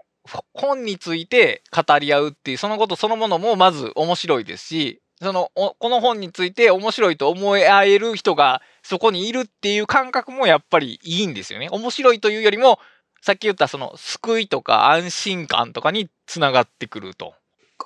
[0.54, 11.68] 本について語り合うっていう、そのことそのものもまず面白いですし、その、この本について面白いと思え合える人がそこにいるっていう感覚もやっぱりいいんですよね。
[11.70, 12.80] 面白いというよりも、
[13.22, 17.34] さっき言ったその救いとか安心感とかにつながってくると。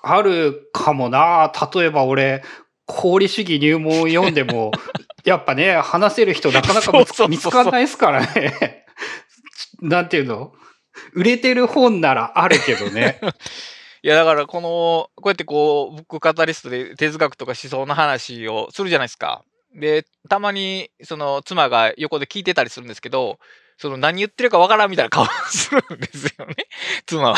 [0.03, 1.51] あるかもな。
[1.73, 2.43] 例えば俺、
[2.87, 4.71] 功利主義入門読んでも、
[5.25, 6.91] やっぱね、話せる人なかなか
[7.27, 8.85] 見つかんないですからね。
[9.81, 10.53] なんていうの？
[11.13, 13.19] 売れてる本ならあるけどね。
[14.03, 19.43] いや、だからこの、こうやってこう、ブックカタリストで哲学とか思想の話をするじゃないですか。
[19.75, 23.37] で、たまに、その、妻が横で聞いてたりするんですけど、
[23.81, 26.53] その何言ってるかわからんみたいな顔するんですよね。
[27.07, 27.37] 妻は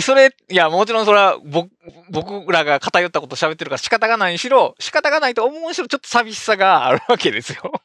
[0.00, 1.70] それ、いや、もちろんそれは僕、
[2.08, 7.82] 僕らが偏ったこと喋ってるから仕方がないにしろ、仕方がないと思うにしろ、ちょっと寂しさがあるわけですよ。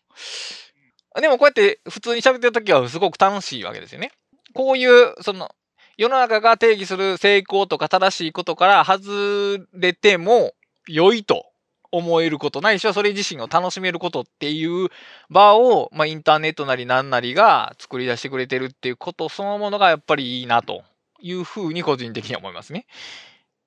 [1.20, 4.12] でもこうやって普通に喋ってるときはすごく楽しいわけですよね。
[4.54, 5.52] こういう、その、
[5.98, 10.54] 世の中が定義する成功とか正しいことから外れても
[10.88, 11.46] 良いと
[11.92, 14.90] 思えることないしはそれ自身を楽しめることっていう
[15.30, 20.84] 場を、まあ、インターネットなり何なりが作り出してくれてるっていうことそのものがやっぱりいいなと
[21.22, 22.86] いうふうに個人的には思いますね。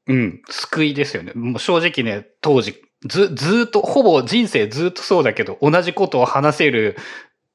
[0.07, 1.33] うん、救いですよね。
[1.35, 6.97] もう正直ね、当時、ず、ずっと、ほぼ人生ずっとそうだけど、同じことを話せる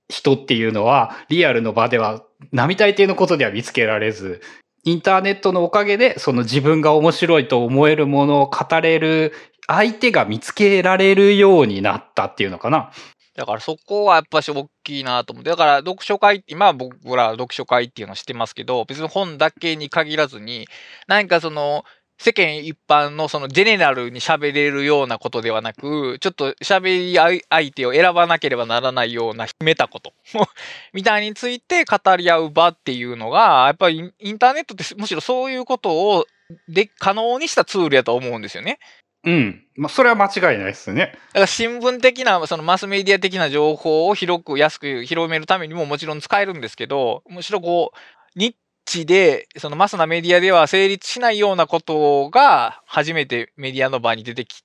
[0.07, 4.41] 人っていうのは、リアルの場では、並大抵のことでは見つけられず、
[4.83, 9.33] インターネットのおかげで、その自分が面白いと思えるものを語れる
[9.67, 12.91] 相手が見つけられるようになったっていうのかな。
[13.35, 15.51] だからそこはやっぱし大きいなと思って。
[15.51, 20.67] だから読書会、今僕ら読書会っていうのをしてますけど、別に本だけに限らずに、
[21.07, 21.83] 何かその
[22.19, 30.13] 世間一般のそのジェネラルに喋れるようなことではなく、ちょっと喋り相手を選ばなければならないような秘めたこと
[30.93, 36.25] みたいについて語り合う場っていうのが、やっぱりインターネットってむしろそういうことを
[36.67, 38.79] で、可能にしたツールやと思うんですよね。
[39.23, 39.63] うん。
[39.75, 41.17] まあ、それは間違いないですね。
[41.29, 48.55] だから新聞的な、そのマスメディア的な情報を広く安く広めるためにももちろん使えるんですけど、むしろこう、ニ
[48.87, 54.63] ッチで、そのマスなメディアでは成立しないようなことが初めてメディアの場に出てき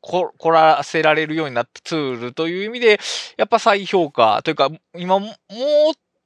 [0.00, 3.00] こ、こらせられるようになったツールという意味で、
[3.36, 5.34] やっぱ再評価というか、今も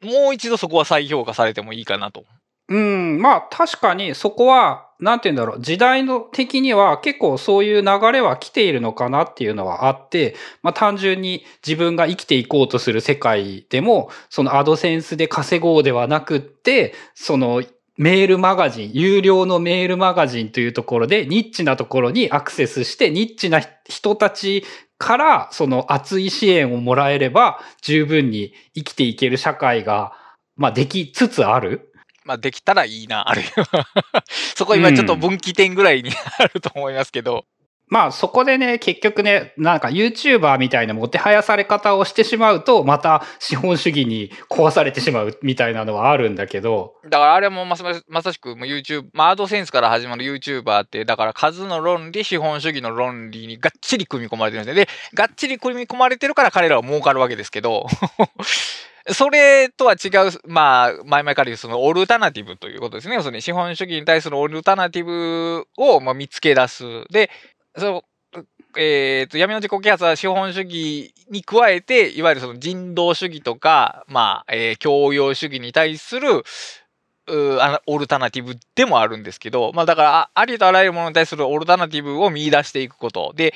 [0.03, 2.25] う、もう一度そこは再評価されてもいいかなと。
[2.71, 17.65] うん、まあ確かにそこは、なんて言うんだろう、時代の的には結構そういう流れは来ているのかなっていうのはあって、まあ単純に自分が生きていこうとする世界でも、そのアドセンスで稼ごうではなくって、その
[17.97, 24.65] メールマガジン、有料のメールマガジンというところで、ニッチなところにアクセスして、ニッチな人たち
[24.97, 30.13] から、その熱い支援をもらえれば、十分に生きていける社会が、
[30.57, 31.90] まあできつつある。
[32.31, 33.89] まあ、できたらいいな、あるいは
[34.55, 37.45] そこ今ちょっと分岐点ぐらいにあると思いますけど。
[37.89, 46.95] まあそこでね、結局ね、なんか YouTuber みたいなもてはやされ方をしてしまうと、また資本主義に壊されてしまうみたいなのはあるんだけど。
[47.03, 54.85] だからあれもまさまさしく YouTube、まあアドセンスから始まる YouTuber って、だから数の論理、資本主義の論理にがっちり組み込まれてるんですね。
[54.85, 57.89] で、がっちり組み込まれてるから彼らは儲かるわけですけど。
[59.09, 63.15] それとは違う、まあ、前々から言うそのオルタナティブということですね。
[63.15, 66.85] 要するに資本主義に対するオルタナティブをまあ見つけ出す。
[67.11, 67.31] で、
[67.77, 68.05] その、
[68.77, 76.45] えっ、ー、と、闇の自己啓発は資本主義に加えて、いわゆるその人道主義とか、まあ、えー、教養主義に対する、
[77.61, 83.33] あオルタナティブでもあるんですけど、まあだから、ありとあらゆるものに対するオルタナティブを見出していくこと。
[83.37, 83.53] で、やっ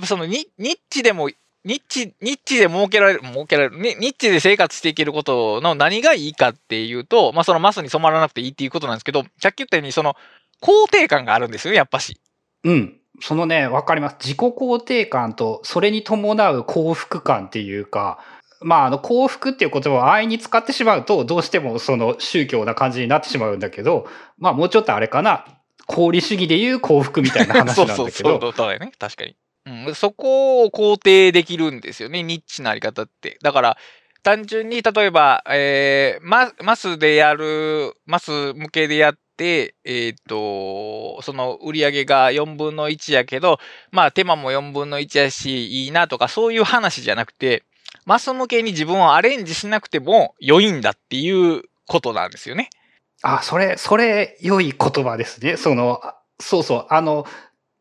[0.00, 1.28] ぱそのニッチでも
[1.64, 10.14] ニッチ、ニッチで儲けられる、儲けられる、ニッチで生活していけることの何がいいかっていうと、まあそのマスに染まらなくていいっていうことなんですけど、さっき言ったようにその
[10.60, 12.20] 肯定感があるんですよやっぱし。
[12.64, 12.96] うん。
[13.20, 14.16] そのね、わかります。
[14.20, 18.18] 自己肯定感と、それに伴う幸福感っていうか、
[18.60, 25.44] まあ、あの、幸福っていう言葉を安易に使ってしまうと、どうしてもその宗教な感じになってしまうんだけど、まあ、もうちょっとあれかな、
[25.88, 27.96] 功利主義でいう幸福みたいな話なんだけど。
[28.02, 28.92] そうそうそう、そうだよね。
[28.98, 29.36] 確かに。
[29.66, 33.38] うん、そこを肯定できるんですよね、ニッチなあり方って。
[33.42, 33.76] だから、
[34.22, 43.58] 単純に、例えば、えー、マスでやる、マス向けでやって、えっ、ー、と、その売り上げが4分の1やけど、
[43.90, 47.64] まあ手間も4分の1やし、いいなとか、そういう話じゃなくて、
[48.06, 52.70] マス向けに自分をアレンジしなくても良いんだっていうことなんですよね。
[53.22, 55.56] あ、それ、それ、良い言葉ですね。
[55.56, 56.00] その、
[56.40, 56.86] そうそう。
[56.90, 57.26] あの、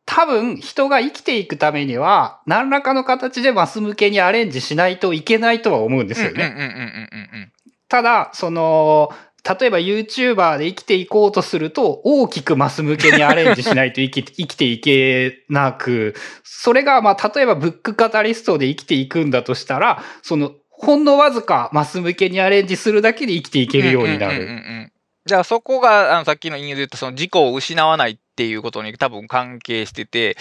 [0.05, 7.51] 多分人が生きていくためには何らかの形でマス向けにアレンジしないといけないとは思うんですよね。
[7.87, 9.11] ただ、その、
[9.59, 24.89] 例えば YouTuber で生きていこうとすると大きくマス向けにアレンジしないと生き 生きていけなく、それがまあ例えばブックカタリストで生きていくんだとしたら、そのほんのわずかマス向けにアレンジするだけで生きていけるようになる。
[25.25, 30.35] じゃあそこが、あの、さっきの引用で言ったその自己を失わないっていうことに多分関係してて、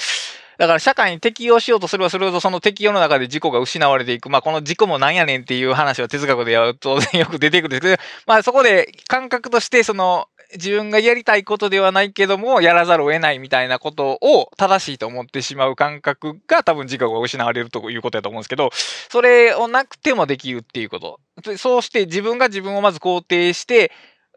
[0.59, 4.31] だから社会に適応しようとすればするほどその適応の中で自己が失われていく。
[4.31, 18.71] まあこの自己もなんやねんっていう話は哲学でやるとよく出てくるんですけど、 まあそこで感覚としてその自分がやりたいことではないけども、やらざるを得ないみたいなことを正しいと思ってしまう感覚が多分自我が失われるということだと思うんですけど、
[19.11, 21.21] それをなくてもできるっていうこと。
[21.57, 23.91] そうして自分が自分をまず肯定して、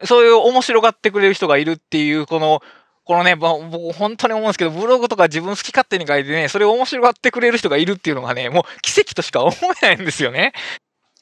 [0.04, 2.60] そういう面白がってくれる人がいるっていう、この、
[3.06, 10.52] このね、僕本当に思うんですけど、ブログとか自分好き勝手に書いてね、それを面白がってくれる人がいるっていうのがね、もう奇跡としか思えないんですよね。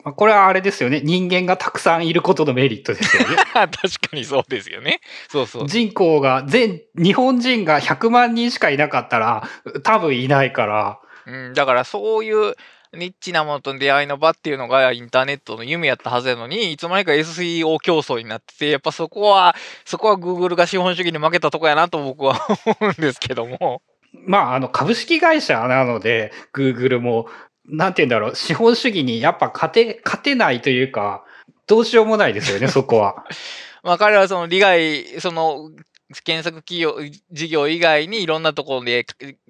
[0.03, 1.03] これはあれですよね。
[1.05, 3.37] 人間がたくさんいることのメリットですよね。
[3.55, 3.69] 確か
[4.17, 5.01] にそうですよね。
[5.29, 5.69] そうそう。
[5.69, 9.49] 人口が、全、日本人が100万人しかいなかったら、
[9.83, 11.01] 多分いないから。
[11.27, 12.55] うん、だからそういう、
[12.97, 19.55] ニッチなものと出会いの場っていうのがインターネットの夢やったはずやのに、いつまにか SEO 競争になってて、やっぱそこは、
[19.85, 23.83] そこは Google が資本主義に負けたとこやなと僕は思うんですけども。
[24.27, 27.29] まあ、あの、株式会社なので、Google も、
[27.67, 31.25] なんて言うんだろう、資本主義にやっぱ勝て、勝てないというか、
[31.67, 33.25] どうしようもないですよね、そこは。
[33.83, 35.71] まあ彼はその利害、その
[36.25, 36.97] 検索企業、
[37.33, 39.07] 事業以外にいろんなところで、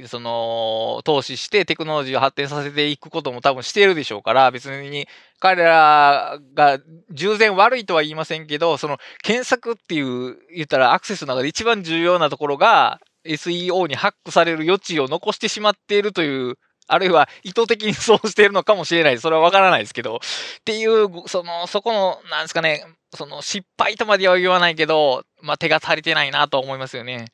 [0.07, 5.09] その、投資してテクノロジーを発展させていくことも多分してるでしょうから、別に
[5.41, 6.79] 彼らが
[7.11, 19.19] 従前悪いとは言いませんけど、その検索っていう、言ったらアクセスの中で一番重要なところが、SEO にハックされる余地を残してしまっているというあるいは意図的にそうしているのかもしれない。
[19.19, 20.17] それはわからないですけど。
[20.17, 20.19] っ
[20.65, 22.85] ていう、その、そこの、なんですかね、
[23.15, 27.27] その失敗とまでは言わないけど、まあ、手が足りてないなと思いますよね。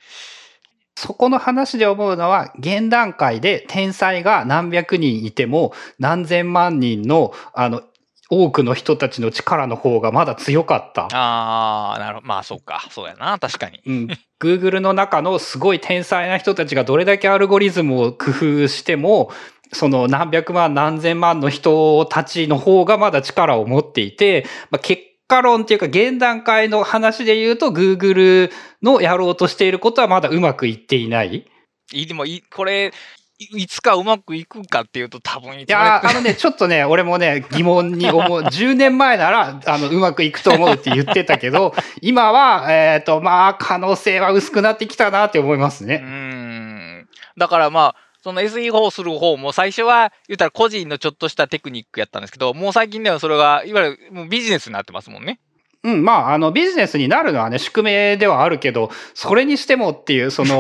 [0.97, 7.83] そこの話で思うのは、現段階で天才が何百人いても、何千万人の、あの、
[8.28, 11.09] 多くの人たちの力の方がまだ強かった。
[11.12, 12.26] ああ、なるほど。
[12.26, 12.87] まあ、そうか。
[12.91, 13.39] そうやな。
[13.39, 13.81] 確かに。
[13.87, 14.09] うん。
[14.41, 19.33] Google の中のすごい天才な人たちがどれだけアルゴリズムを工夫しても、
[19.72, 28.51] その何百万何千万の人たちの方がまだ力を持っていて、まあ、結果論っていうか現段階の話で言うと Google
[28.83, 31.47] のやろうとしていることはまだうまくいっていない。
[31.93, 32.93] いでもい、これ、
[33.39, 38.43] いつかうまくいくかっていうと多分いや、あのね、ちょっとね、俺もね、疑問に思う。
[38.45, 46.03] 10年前なら、あの、うまくいくと思うって言ってたけど、今は、えっ、ー、と、まあ、可能性は薄くなってきたなって思いますね。
[46.05, 47.09] うん。
[47.39, 55.41] だからまあ、その SE 法する方も最初は言ったら個人のちょっとしたテクニックやったんですけど、もう最近ではそれがいわゆるもうビジネスになってますもんね。
[55.83, 60.59] うん、まあ、あの、ビジネスになるのはね、宿命ではあるけど、それにしてもっていう、その、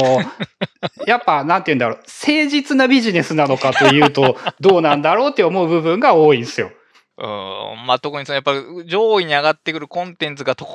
[1.06, 6.70] やっぱ、なんて言うんだろう、誠実なビジネスなのかというと、どうなんだろうって思う部分が多いんですよ。
[7.18, 10.66] うん、まあ、特にその、やっぱり上位に上がってくるコンテンツがと、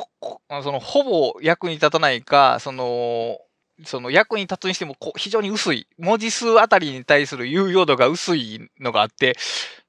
[0.62, 3.40] その、ほぼ役に立たないか、その、
[3.84, 9.36] その役に立つにしても非常に薄い、文字数あたりに対する有用度が薄いのがあって、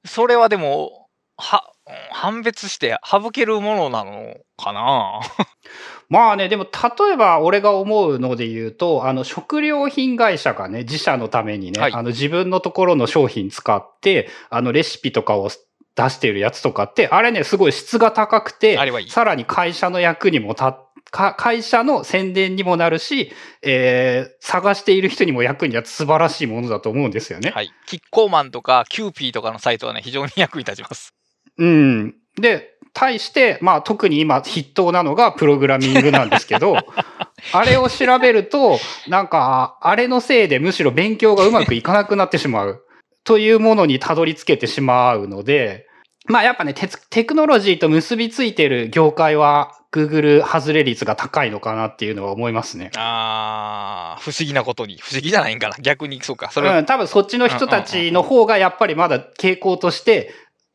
[0.05, 1.07] それはでも、
[1.37, 1.71] は、
[2.11, 5.21] 判別して省けるものなのかな？
[6.09, 15.49] まあね、でも例えば俺が思うので言うと、あの食料品会社がね、自社のためにね、はい、あの自分のところの商品使って、あのレシピとかを
[15.95, 18.77] 出しているやつとかって、あれね、すごい質が高くて、
[19.07, 23.31] さらに会社の役にも立って、会社の宣伝にもなるし、
[23.61, 27.51] えー、探している人にも役に立つ素晴らしいものだと思うんですよね。
[27.51, 27.71] はい。
[27.85, 31.13] キッコーマンとかキューピーとかのサイトはね、非常に役に立ちます。
[31.57, 32.15] うん。
[32.39, 36.77] で、対して、まあ特に今筆頭なのがプログラミングなんですけど、
[37.53, 42.83] あれを調べると、なんか、あれのせいでむしろ勉強がうまくいかなくなってしまう。
[43.23, 45.85] というものにたどり着けてしまうので、
[46.27, 52.91] まあやっぱねテ、テクノロジーと結びついてる業界は Google 外れ率が高いのかなっていうのは思いますね。
[52.95, 54.97] ああ、不思議なことに。
[54.97, 55.75] 不思議じゃないんかな。
[55.79, 56.51] 逆に、そうか。
[56.51, 60.31] それうん、多分そっちの人たちの方がやっぱりまだ傾向として、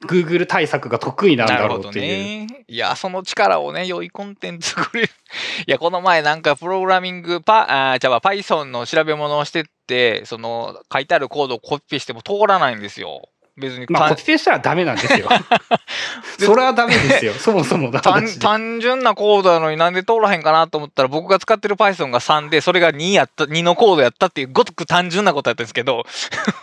[0.06, 2.46] Google 対策が得意なんだろうっていう。
[2.46, 2.64] ね。
[2.66, 5.10] いや、その力をね、良いコンテンツ作れる。
[5.66, 13.28] いや、この前なんかプログラミング、パ、あ、じゃあ Python の調べ物をしてって、その書いてあるコードをコピペしても通らないんですよ。
[13.56, 13.86] 別に。
[13.88, 15.28] まあ、コピペしたらダメなんですよ。
[16.38, 17.34] それはダメですよ。
[17.34, 26.04] そもそも単単純なコードなのになんで通らへんかなと思ったら、僕が使ってる Python が3で、それが2やった、2のコードやったっていうごく単純なことやったんですけど、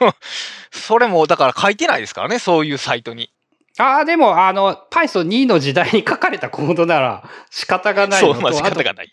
[0.71, 3.29] それもだから書いてないですからね、そういうサイトに。
[3.77, 8.33] ああ、でも、あの、Python2 の時代に書かれたコードなら仕方がないのと。
[8.33, 9.11] そう、まあ仕方がない。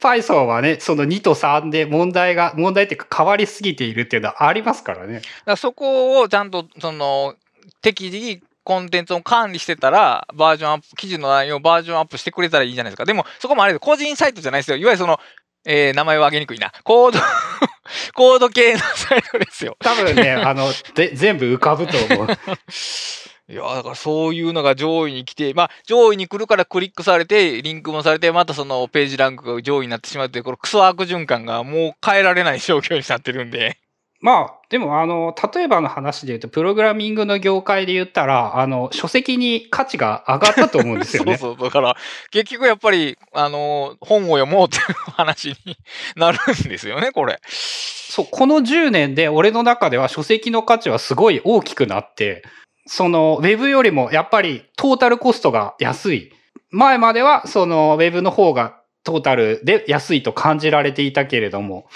[0.00, 5.22] Python はね、その2と3で問題が、問題っていうか変わりすぎているっていうのはありますからね。
[5.44, 7.34] らそこをちゃんと、その、
[7.82, 13.04] 適時にコンテンツを管理してたら、バージョンアップ、記事の内容をバージョンアップしてくれたらいいじゃないですか。
[13.04, 14.76] でも、そこもあれで個人サイトじゃないですよ。
[14.76, 15.18] いわゆるその、
[15.64, 16.72] えー、名前を挙げにくいな。
[16.84, 17.18] コード
[18.14, 19.76] コード系のサイトですよ。
[19.80, 22.26] 多分ね、あの、で、全部浮かぶと思う。
[23.48, 33.78] いや、だからそういうのが上位に来て、まあ、上位に来るからクリックされて、リンクもされて、またそのページランクが上位になってしまうっていう、このクソ悪循環がもう変えられない状況になってるんで。
[34.20, 41.36] まあ、でも、あの、例えばの話で言うと、プログラミングの業界で言ったら、あの、書籍に価値が上がったと思うんですよね。
[41.38, 41.64] そうそう。
[41.64, 41.96] だから、
[42.32, 44.82] 結局やっぱり、あの、本を読もうっていう
[45.12, 45.76] 話に
[46.16, 47.38] なるんですよね、これ。
[47.46, 52.42] そう、この10年で俺の中では書籍の価値はすごい大きくなって、
[52.86, 56.32] その、ウェブよりもやっぱりトータルコストが安い。
[56.70, 61.86] 前まではその、ウェブの方がトータルで安いと感じられていたけれども、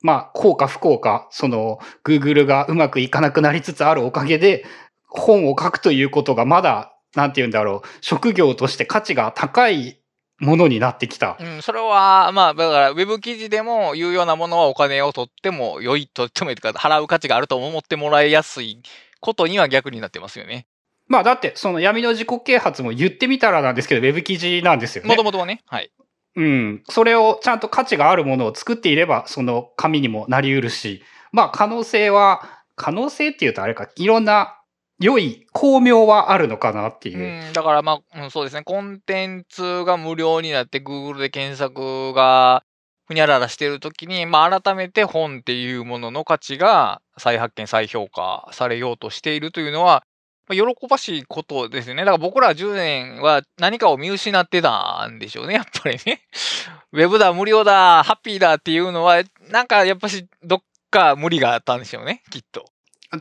[0.00, 4.64] まあ、効果不効果、その、Google がうまくいかなくなりつつあるおかげで、
[5.08, 9.98] 本を書くということがまだ、なんて言うんだろう、職業として価値が高い
[10.38, 11.36] ものになってきた。
[11.40, 18.80] うん、それは、まあ、だから、ウェブ記事でも有用なものはお金を取っても良いとってもいいとか、払う価値があると思ってもらいやすい
[19.20, 20.66] ことには逆になってますよね。
[21.06, 25.08] まあだって、その闇の自己啓発も言ってみたらなんですけど、ウェブ記事なんですよね。
[25.08, 25.62] もともとはね。
[25.66, 25.90] はい。
[26.36, 26.82] うん。
[26.88, 31.02] それをちゃんと価値があるものを作っていれば、その紙にもなり得るし、
[31.32, 34.58] まあ可能性は、可能性っていうとあれか、いろんな
[35.00, 37.46] 良い巧妙はあるのかなっていう。
[37.46, 38.62] うん、だからまあ、うん、そうですね。
[38.62, 42.64] コンテンツが無料になって Google で検索が
[43.08, 50.04] ふにゃららしてるときに、まあ改めて本っていうものの価値が再発見、再評価されようとしているというのは、
[50.46, 52.02] まあ、喜ばしいことですよね。
[52.02, 56.20] だから僕ら10年は何かを見失ってたんでしょうね、やっぱりね。
[56.92, 62.66] ウェブだ、無料だ、ハッピーだっていうのは、なんかやっぱしどっか無理があったんでしょうね、きっと。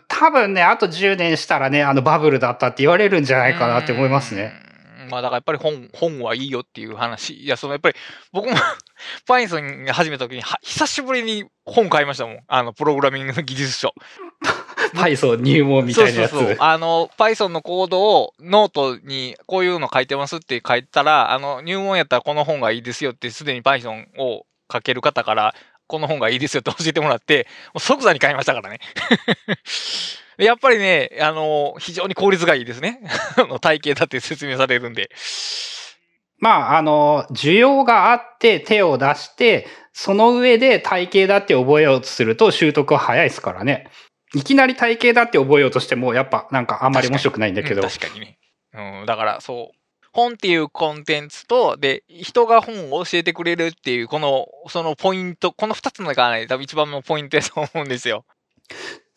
[0.10, 4.52] 多分ね、あと10年したらね、あのバブルだったって言われるんじゃないかなって思いますね。
[5.10, 7.36] まあだからやっぱり本、本はいいよっていう話。
[7.42, 7.96] いや、そのやっぱり
[8.32, 8.56] 僕も
[9.28, 12.40] Python 始めた時に久しぶりに本買いましたもん。
[12.48, 13.94] あの、プログラミングの技術書。
[14.96, 16.32] Python 入門みたいなやつ。
[16.32, 25.56] そうそうそうあの、Python のコードをノートにこういうの書いてますって書いたら、あの、入門やったらこの本がいいですよってすでに Python を書ける方から
[25.88, 28.80] この本がいいですよって教えてもらって、もう即座に買いましたからね。
[30.38, 33.02] やっぱりね、あの、非常に効率がいいですね。
[33.60, 35.10] 体系だって説明されるんで。
[36.40, 43.90] まあ、あの、需要があって手を出して、その上で体系だって覚えようとすると習得は早いですからね。
[44.36, 47.82] いきなり体系だって覚えようとしても、やっぱなんかあんまり面白くないんだけど。
[47.82, 48.38] 確かに、ね。
[48.74, 49.78] うん、だからそう。
[50.14, 58.26] 本っていうコンテンツと、で、人が本を教えてくれるっていう、この、そのポイント、この二つのがね、多分一番のポイントだと思うんですよ。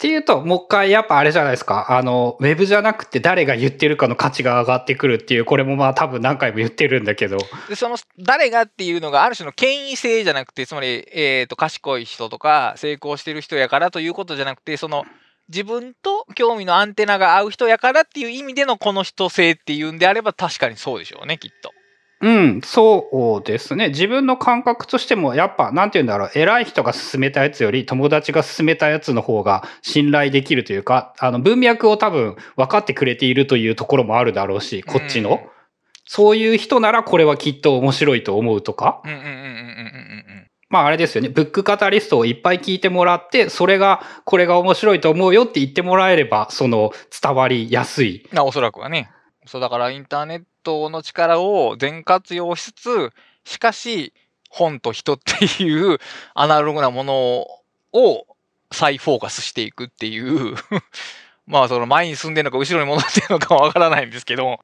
[0.00, 1.88] っていうと、もう一回やっぱあれじゃないですか。
[1.90, 7.36] あの、ウェブじゃなくて誰が言ってるかの価値が上がってくるっていう、これもまあ多分何回も言ってるんだけど。
[7.68, 15.04] で、その誰がっていうのがある種の権威性じゃなくて、つまり、えっ、ー、と、賢い人とか成功してる人やからということじゃなくて、その、
[15.50, 21.72] 自分と興味のアンテナが合う人やからっていう意味でのこの人性っていうんであれば確かにそうでしょうね、きっと。
[22.22, 23.88] うん、そうですね。
[23.88, 35.30] 自分の感覚としても、やっぱ、なんて言うんだろう、偉い人が進めたやつより、友達が進めたやつの方が信頼できるというか、あの、文脈を多分分かってくれているというところもあるだろうし、こっちの。
[35.30, 35.38] うん、
[36.04, 39.00] そういう人ならこれはきっと面白いと思うとか。
[39.04, 40.46] うんうんうんうんうんうん。
[40.68, 41.30] まああれですよね。
[41.30, 46.92] ブックカタリストをいっぱい聞いてもらって、それが、これが面白いと思うよって言ってもらえれば、その、
[47.22, 48.28] 伝わりやすい。
[48.30, 49.10] な、おそらくはね。
[49.46, 53.10] そうだからインターネットの力を全活用しつつ、
[53.44, 54.12] しかし、
[54.48, 55.98] 本と人っていう
[56.34, 57.46] アナログなもの
[57.92, 58.26] を
[58.72, 60.56] 再フォーカスしていくっていう
[61.46, 64.60] まあその前に進んでるのか後ろに戻ってるのかわからないんですけど、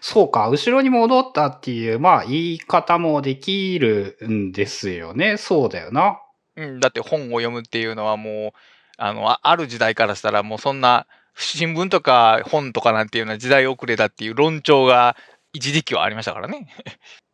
[0.00, 5.36] そうか、後ろに戻ったっていう、まあ言い方もできるんですよね。
[5.36, 6.20] そうだよな。
[6.56, 8.58] うん、だって本を読むっていうのはもう、
[8.98, 11.06] あの、ある時代からしたらもうそんな、
[11.36, 15.16] 新聞とか本とかなんていうのは時代遅れだっていう論調が
[15.52, 16.68] 一時期はありましたからね。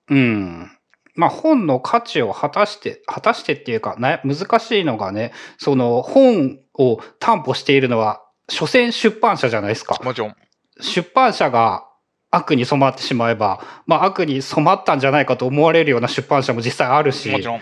[0.08, 0.70] うん。
[1.14, 9.98] まあ本の価値を果たして、果たしてっていうか、ね、難しいのがね、その本を担保しているのは、所詮出版社じゃないですか。
[10.04, 10.34] もちろん。
[10.80, 11.84] 出版社が
[12.30, 17.60] 悪に染まってしまえば、まあ悪に染まったんじゃないかと思われるような出版社も実際あるし、もちろん。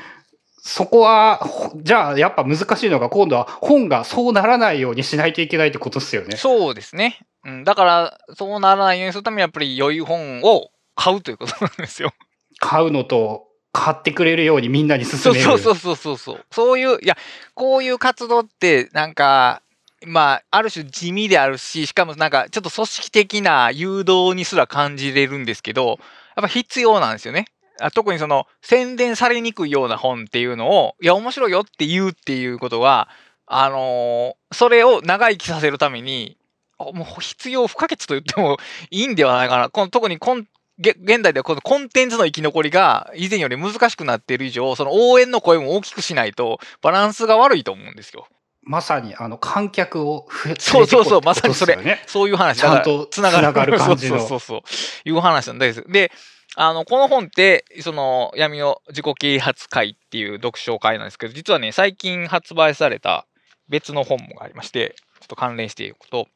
[0.67, 1.47] そこは、
[1.77, 6.39] じゃあやっぱ難しいのが今度は本がそうならないようにしないといけないってことですよね。
[6.39, 7.21] そうですね。
[7.45, 12.15] うん、だから、そうならないようにするためにやっぱり良い本を買うということなんですよ。
[12.61, 15.45] 買うのと、買ってくれるようにみんなに勧める。
[15.45, 16.45] そうそうそうそうそう。
[16.51, 17.19] そういう、いや、
[17.53, 19.61] こういう活動ってなんか、
[20.07, 25.99] まあ、ある種地味であるし、しかもなんかちょっと組織的な誘導にすら感じれるんですけど、
[26.37, 27.45] やっぱ必要なんですよね。
[27.93, 33.09] 特にその宣伝されにくいような本っていうのを、いや、面白いよって言うっていうことは、
[33.47, 36.37] あのー、それを長生きさせるために、
[36.79, 38.59] もう必要不可欠と言っても
[38.91, 39.71] いいんではないかな。
[39.71, 40.47] この特にこん
[40.79, 48.27] 現代ではこのコンテンツの生き残りが以前より難しくなっている以上、その応援の声も大きくしないとバランスが悪いと思うんですよ。
[48.67, 50.27] まさにあの観客を
[50.59, 52.03] そうそうそう、まさにそれ。
[52.07, 52.61] そういう話。
[52.61, 54.19] ちゃんとつながる感じの。
[54.19, 55.09] そうそうそう。
[55.09, 55.85] いう話なんです。
[55.87, 56.11] で、
[56.57, 63.27] あの、この本って、その、闇の自己啓発会っていう読書会なんですけど、実はね、最近発売された
[63.69, 66.29] 別の本もありまして、ちょっと関連していくと、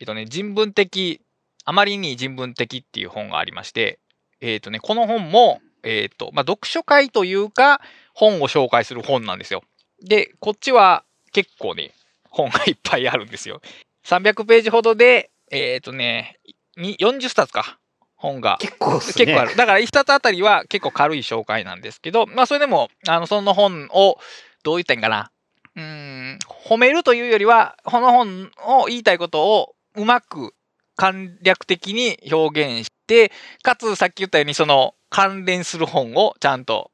[0.00, 1.20] えっとね、人文的、
[1.64, 4.00] あまりに人文的っていう本がありまして、
[4.40, 7.80] えっとね、この本も、えっと、まあ、読書会というか、
[8.14, 9.62] 本を紹介する本なんですよ。
[10.02, 11.92] で、こっちは、結構ね、
[12.30, 13.60] 本がいっぱいあるんですよ。
[14.04, 16.38] 300ページほどで、えっ、とね、
[16.76, 17.78] 40冊か。
[18.22, 18.56] 本が。
[18.60, 19.56] 結構、ね、結構ある。
[19.56, 24.18] だから1冊あたりは結構軽い紹介なんですけど、まあそれでも、あの、その本を、
[24.62, 25.30] どう言ったらいいんかな。
[25.74, 30.54] うん、褒めるというよりは、この本を言いたいことをうまく
[30.96, 36.90] 簡略的に表現して、かつさっき言ったようにその関連する本をちゃんと、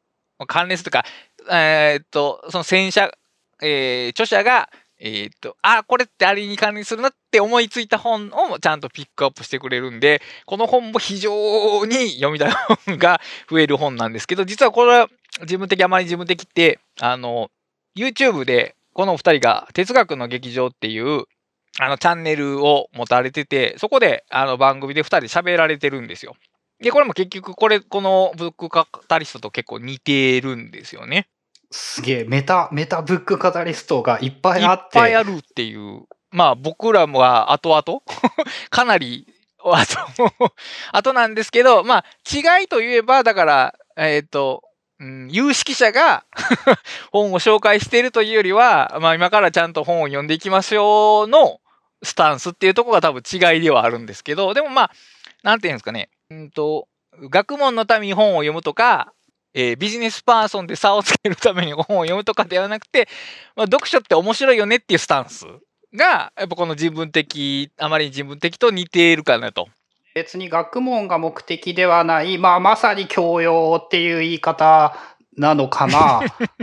[0.47, 1.05] 関連するとか、
[1.51, 3.11] えー、っと、その戦車
[3.61, 4.69] えー、著者が、
[5.01, 12.53] えー、っと、あ、これってあれに関連するなって思いついた本をちゃんとピックアップしてくれるんで、この本も非常に読みたい
[12.87, 15.09] 本が増える本なんですけど、実はこれは
[15.43, 17.51] 自分的、あまり自分的って、あの、
[17.97, 21.25] YouTube でこの二人が哲学の劇場っていう、
[21.79, 26.35] あの、チャンネルを持たれてて、そこで、あの、番組で2人喋られてるんですよ。
[26.81, 31.29] で、これも結局、これ、このブックカタリストと結構似てるんですよね。
[31.71, 34.85] すげえ、メタ、メタブックカタリストがいっぱいあって。
[34.85, 36.07] いっぱいあるっていう。
[36.31, 38.03] まあ、僕らも後々
[38.71, 39.27] かなり、
[39.65, 40.53] あと、
[40.93, 42.05] あとなんですけど、まあ、
[42.59, 44.63] 違いといえば、だから、えっ、ー、と、
[45.01, 46.25] うん、有識者が
[47.13, 51.61] 本を紹介しているというよりは、まあ今からちゃんと本を読んでいきましょうの
[52.03, 54.91] スタンスっていうところが多分違いではあるんですけど、でもまあ、
[55.45, 56.89] なんていうんですかね、うんと、
[57.31, 59.13] 学問のために本を読むとか、
[59.61, 63.09] えー、ビジネスパーソンで差をつけるために本を読むとかではなくて、
[63.57, 65.47] まあ、読書って面白いよねっていうスタンス
[65.93, 69.69] が、やっぱこの自分的、あまり自分的と似ているかなと。
[70.15, 74.97] 別に学問が目的ではない、まあまさに教養っていう言い方
[75.37, 76.21] なのかな。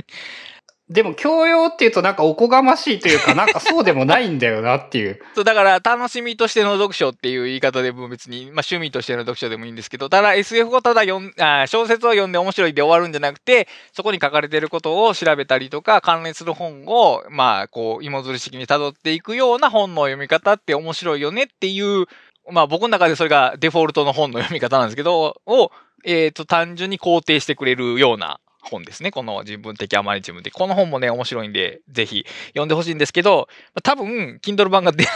[0.87, 5.19] でも教養っていうとなんかおこがましいというか、 なんかそうでもないんだよなっていう。
[5.33, 22.05] そう、だから楽しみとしての読書っていう言い方でも別に、まあ趣味としての読書でもいいんですけど、ただ SF をただ読んあ、小説を読んで面白いで終わるんじゃなくて、そこに書かれてることを調べたりとか、関連する本を、まあこう、芋づる式に辿っていくような本の読み方って面白いよねっていう、
[22.51, 25.71] まあ僕の中でそれがデフォルトの本の読み方なんですけど、を、
[26.05, 29.11] えっ、ー、と、単純に肯定してくれるような本ですね。
[29.11, 30.53] この人文的、あまり自分的。
[30.53, 33.47] この本もね、面白いんで、ぜひ読んでほしいんですけど、
[33.83, 35.09] 多分、Kindle 版が出な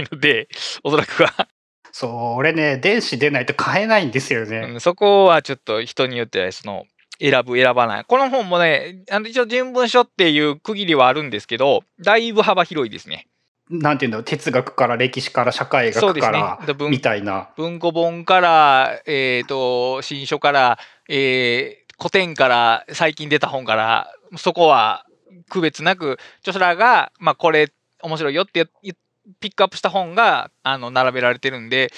[0.00, 0.48] いので、
[0.82, 1.48] おそらくは。
[1.92, 4.68] そう、俺ね、電子出ないと買えないんですよね。
[4.72, 6.86] うん、そこはちょっと人によっては、その、
[7.20, 8.04] 選ぶ、選ばない。
[8.04, 13.26] この本もね、あの一応人文書っていう区切りはあるんですけど、だいぶ幅広いですね。
[13.70, 17.50] なんていうんだろう、哲学から歴史から社会学から、ね、みたいな。
[17.56, 20.78] 文庫本から、えっ、ー、と、新書から、
[21.08, 25.06] えー、古典から最近出た本から、そこは
[25.48, 27.72] 区別なく、著者らが、まあ、これ
[28.02, 28.66] 面白いよって
[29.40, 31.92] ピックアップした本が、あの、並べられてるんで、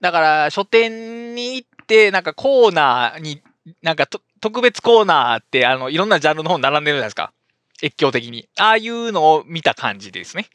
[0.00, 3.42] だから書店に行って、なんかコーナーに、
[3.82, 4.06] なんか
[4.40, 7.32] 特別コーナーって、あの、いろんなジャンルの本並んでるじゃないですか。
[7.82, 8.48] 越境的に。
[8.58, 10.46] ああいうのを見た感じですね。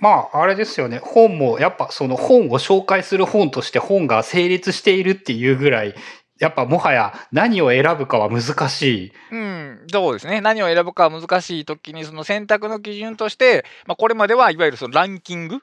[0.00, 0.98] まあ、あれですよね。
[0.98, 5.94] 本も、やっぱその本を紹介する本として本が成立しているっていうぐらい、
[6.40, 9.12] やっぱもはや何を選ぶかは難しい。
[9.30, 10.40] うん、そうですね。
[10.40, 15.58] 何を選ぶかは難しい時に、その選択の基準として、まあ、これまではいわゆるそのランキング？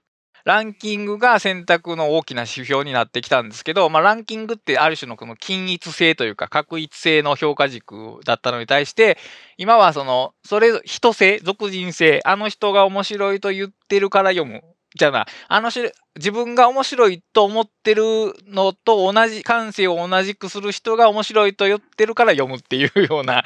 [0.45, 9.17] ランキングが選択の大きな指標になってきたんですけど、まあ、ランキングってある種のこの均一性というか、確一性の評価軸だったのに対して、
[9.57, 14.63] 今はその、それ、人性、属人性、あの人が面白いと言ってるから読む
[14.98, 15.80] じゃあな、あのし、
[16.16, 18.04] 自分が面白いと思ってる
[18.48, 23.45] のと同じ、感性を同じくする人が面白いと言ってるから読むっていうような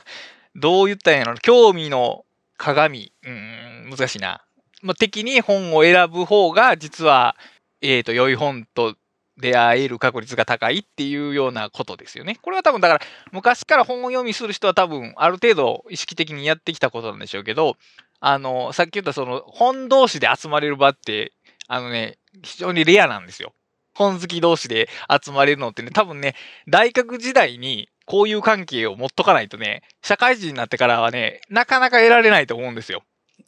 [0.56, 2.24] どう言ったんやろ、興味の
[2.56, 4.42] 鏡、うん、難しいな。
[4.82, 7.36] まあ、的に本を選ぶ方が、実は、
[7.82, 8.96] えっ、ー、と、良い本と
[9.38, 12.38] 出会える確率が高いっていうようなことですよね。
[12.40, 13.00] これは多分だから
[13.32, 17.76] 昔から本を読みする人は多分ある程度意識的にやってきたことなんでしょうけど、
[18.20, 21.32] あの、さっき言ったその本同士で集まれる場って、
[21.68, 23.52] あのね、非常にレアなんですよ。
[23.94, 24.88] 本好き同士で
[25.24, 26.34] 集まれるのってね、多分ね、
[26.68, 33.02] 大学時代にこういう関係を持っとかないとね、社会人になってからはね、なかなか得られないと思うんですよ。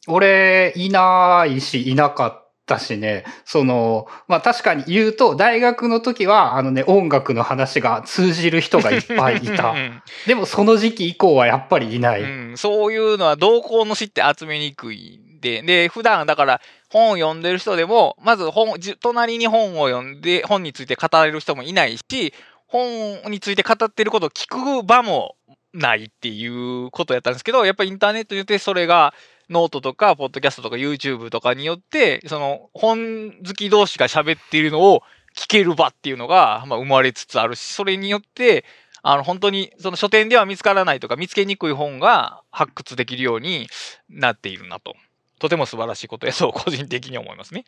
[0.07, 2.75] 俺、いないし、いなかった。
[2.75, 9.73] たしね、その、まあ確かに言うと、大学の時は、あのね、音楽の話が通じる人がいっぱいいた。
[10.27, 12.21] でもその時期以降はやっぱりいない。
[12.21, 22.33] うん、そういうのは同行の詩って集めにくいんで、で、普段だから本を読んでる人でも、まず本、隣に本を読んで、本について語れる人もいないし、
[22.67, 25.35] 本について語ってることを聞く場も
[25.73, 29.13] ないっていうことやったんですけど、やっぱりインターネットによってそれが、
[29.49, 35.01] ノートとか、ポッドキャストとか YouTube とかによって、その本好き同士が喋っているのを
[35.35, 38.65] 聞ける場っていうのが、まあ、生まれつつあるし、それによって、
[39.01, 43.67] あの、本当に、その書店では見つからないとか、見つけにくい本が発掘できるように
[44.09, 44.95] なっているなと。
[45.39, 47.65] とても素晴らしいことやと、 個人的に思いますね。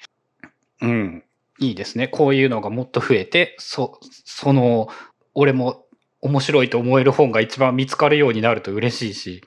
[0.81, 1.23] うん。
[1.59, 2.07] いいですね。
[2.07, 4.89] こういうのがもっと増えて、そ、その、
[5.33, 5.85] 俺も
[6.19, 9.41] 面白いと思える本が一番見つかるようになると嬉しいし、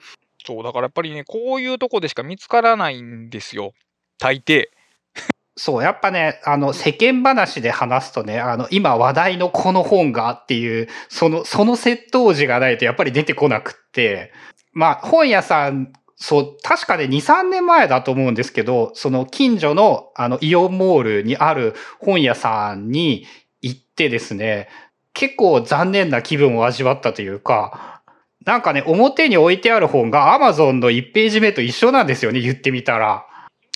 [0.45, 3.73] そう、だからやっぱりね、こういうとこでしか見つからないんですよ。
[4.19, 4.67] 大抵。
[5.57, 14.33] そう、やっぱね、あの、世間話で話すとね、あの、今話題のこの本がっていう、その、その窃盗時がないとやっぱり出てこなくって、
[14.73, 23.27] まあ、本屋さん、そう、確かね、2、3年前だと思うんですけど、その近所の、あの、イオンモールにある本屋さんに
[23.63, 24.69] 行ってですね、
[25.13, 27.94] 結構残念な気分を味わったというか、
[28.45, 33.27] なんかね、表に置いてある本が Amazon の1ページ目と一緒なんですよね、言ってみたら。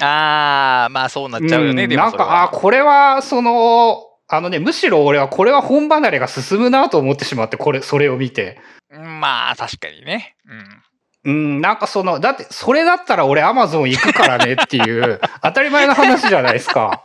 [0.00, 8.60] ああ、まあそうなっちゃうよね、うん、でなんか、あこれは、その、あのね、むしろ俺はこれは本離れが進むなと思ってしまって、これ、それを見て。
[8.90, 10.36] まあ、確かにね。
[10.46, 10.82] うん。
[11.24, 17.04] うん、なんかその、だって、それだったら俺アマゾン行くからねっていう、 当たり前の話じゃないですか。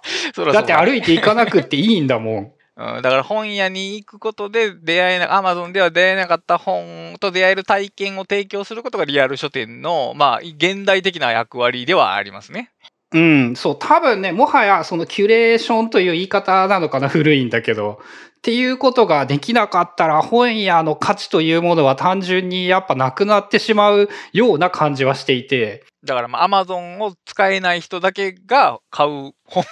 [0.53, 2.51] だって歩いて行かなくっていいんだもん。
[2.75, 12.71] だから本屋に行くことで出会えな、アマゾンでは出会えなかった本と出会える体験を提供することがリアル書店の、まあ、現代的な役割ではありますね。
[13.13, 18.01] うん、そう、多分ね、もはやそのキュレーションという言い方なのかな、古いんだけど、
[18.43, 25.85] っていうことができなかったら本屋の価値というものは単純にやっぱなくなってしまうような感じはしていて。
[26.03, 29.63] だからまあアマゾンを使えない人だけが買う本、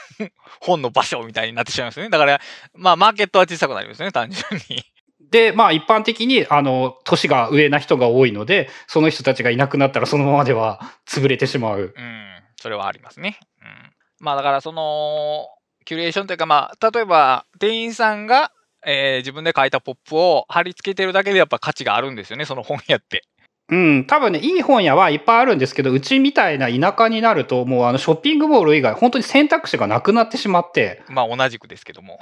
[0.62, 2.10] 本の場所みたいになってしまいますね。
[2.10, 2.40] だから
[2.74, 4.86] まあマーケットは小さくなりますね、単純に。
[5.30, 11.94] で、まあ一般的に、あの、年が上な人が多いので、その人たちがいなくなったらそのままでは潰れてしまう。
[11.94, 12.42] うん。
[12.56, 13.38] それはありますね。
[13.62, 13.92] うん。
[14.22, 15.50] まあだからその、
[15.84, 18.52] キュレーションというかまあ、例えば店員さんが、
[18.86, 23.24] えー、自分で書いたポップを貼り付けてるだけでやっぱ価値があるんですよね、その本屋って。
[23.70, 31.04] うん、多分ね、いい本屋はいっぱいあるんですけど、うちみたいな田舎になると、もうあのショッピングモール以外、本当に選択肢がなくなってしまって。
[31.08, 32.20] まあ同じくですけども。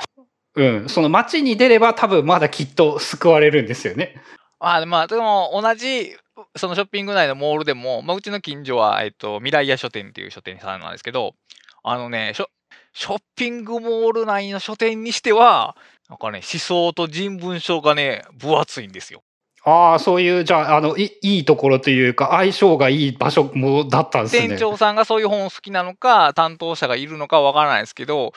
[0.56, 4.22] うん、その街に出れば多分まだきっと救われるんですよね。
[4.60, 6.18] あまあ、でも同じ
[6.56, 11.34] そのショッピング内のモールでも、まあ、うちの近所は、えっと、未来屋書店っていう書店さんなんですけど、
[11.84, 12.46] あのね、ショ
[12.94, 15.76] ショッピングモール内の書店にしては、
[16.10, 19.22] なんかね、思想と人文書がね、分厚いんですよ。
[19.64, 24.48] ああ、そういう、じゃあ、あのい、いいところというか、相性がいい場所もだったんですね。
[24.48, 28.34] 店長さんがそういう本好きなのか、担当者がいるのかわからないですけど、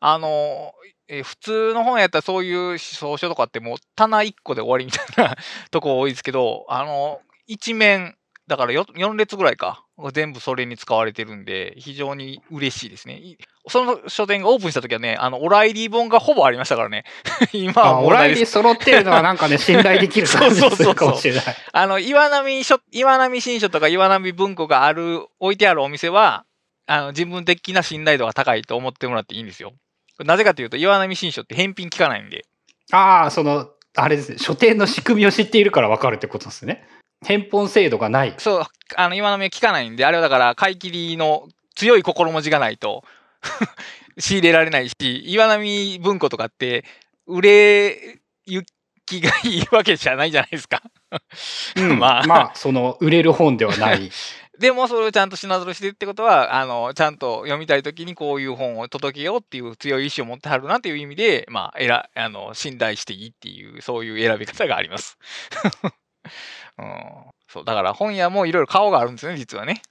[0.00, 0.72] あの、
[1.08, 5.36] え普通の本やったらそういう思想書とかってもう棚1個で終わりみたいな
[5.70, 8.16] とこ多いですけど、あの、一面、
[8.46, 13.20] だから 4, 4列ぐらいか、全部それに使われてるんで、非常に嬉しいですね。
[13.68, 17.04] その書店がオープンした時はね、あの、オライリー本がほぼありましたからね。
[17.52, 21.44] 今はオライリー揃ってるのはなんかね、 信頼できる感じするかもしれない。
[21.72, 26.44] あの、岩波書、岩波新書とか岩波文庫がある、置いてあるお店は、
[26.86, 29.72] あの、自分的な信頼度が高いと思ってもらっていいんですよ。
[30.18, 32.44] なぜかというと、岩波新書って返品聞かないんで。
[32.90, 36.86] ああ、その、あれですね、書店の仕組みを知っているから分かるってことですね。
[37.24, 38.34] 返本制度がない。
[38.38, 38.64] そう、
[38.96, 43.04] あの、今の目聞かないんで、あれはだから、買い切りの強い心持ちがないと
[44.18, 44.94] 仕入れられないし、
[45.26, 46.84] 岩波文庫とかって、
[47.26, 48.66] 売れ行
[49.06, 50.82] きがいいわけじゃないじゃないですか
[51.76, 54.10] うん、 まあ、まあ、その、売れる本ではない。
[54.58, 65.18] でもそれをちゃんと品揃してってことは、あの、ちゃんと読みたいときにこういう本を届けようっていう強い意志を持ってはるなっていう意味で、まあ、えら、あの、信頼していいっていう、そういう選び方があります
[66.78, 67.04] うん、
[67.48, 69.82] そうだから本屋もいろいろ顔があるんですね、実はね。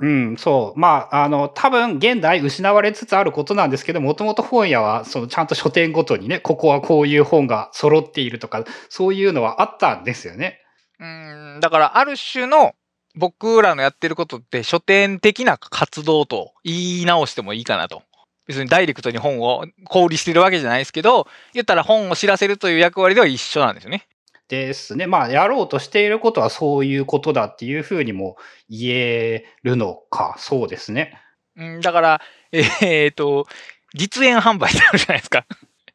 [0.00, 0.80] うん、そう。
[0.80, 10.58] まあ、あの、多分、現代失われつつあることなんですけど、もともと本屋は、その、ちゃんと書店ごとにね、ここはこういう本が揃っているとか、そういうのはあったんですよね。
[10.98, 12.72] うん、だから、ある種の、
[13.14, 18.02] 僕らのやってることって書店的な活動と言い直してもいいかなと。
[18.46, 24.06] 別にダイレクトに本を小売りしてるわけじゃないですけど、言ったら本を知らせるという役割では一緒なんですよね。
[24.50, 25.06] ですね。
[25.06, 28.36] まあ、やろうとしていることはそういうことだっていうふうにも
[28.68, 30.34] 言えるのか。
[30.38, 31.18] そうですね。
[31.56, 32.20] うん、だから、
[32.52, 33.46] えー、っと、
[33.94, 35.46] 実演販売ってあるじゃないですか。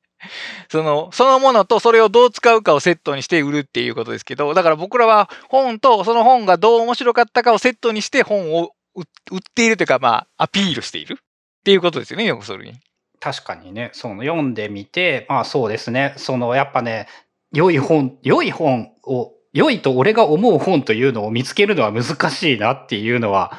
[0.71, 12.79] その、そのものとそれをどう使うかをセットにして売るっていうことですけど、だから僕らは本とその本がどう面白かったかをセットにして本を売っているというか、まあ、アピールしているっていうことですよね、よくそれに。
[13.19, 17.07] 確かにね、その読んでみて、まあそうですね、そのやっぱね、
[17.55, 23.57] 良い本、良い本を、良いと俺が思う本というのを見つけるのは難しいなっていうのは、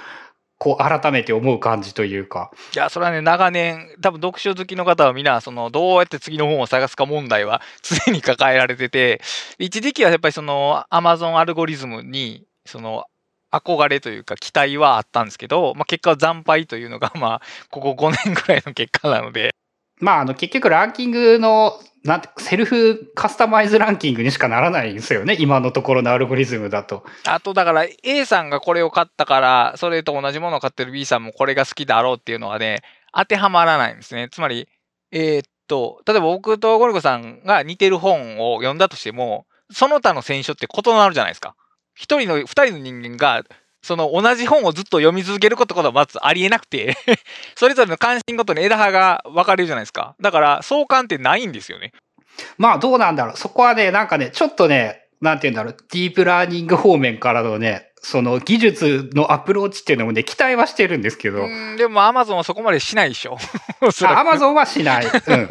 [0.58, 2.50] こう改めて思う感じというか。
[2.74, 9.22] いや、それはね、長年、多分読書好きの方はみんな、その、どうやって次の本を探すか問題は常に抱えられてて、
[9.58, 13.04] 一時期はやっぱりその、アマゾンアルゴリズムに、その、
[13.50, 19.55] 憧れというか期待はあったんですけど、まあ、結果は惨敗というのが、まあ、ここ5年ぐらいの結果なので。
[20.00, 25.36] まあ、あの、結局ランキングのなんて、セルフカスタマイズランキングにしかならないんですよね。
[25.38, 27.04] 今のところのアルゴリズムだと。
[27.26, 32.82] あと、だから A さんがこれを買ったから、それと同じものを買ってる B さんもこれが好きだろうっていうのはね、
[33.12, 34.28] 当てはまらないんですね。
[34.30, 34.68] つまり、
[35.10, 41.56] えー、っと、例えば僕とゴルゴさんが似てる本を読んだとしても、その他の選書って異なるじゃないですか。
[41.94, 43.42] 一人の、二人の人間が
[43.86, 46.96] その同じ本をずっと読み続けることはまずありえなくて
[47.54, 50.16] それぞれの関心ごとに枝葉が分かれるじゃないですか。
[50.20, 51.92] だから相関ってないんですよね。
[52.58, 53.36] まあどうなんだろう。
[53.36, 61.46] そこはね、なんかね、ちょっとね、なんて言うんだろう、ディープラーニング方面からのね、その技術のアプローチっていうのもね、期待はしてるんですけど。
[61.76, 63.38] でもアマゾンはそこまでしないでしょ。
[64.06, 65.06] アマゾンはしない。
[65.06, 65.48] うん。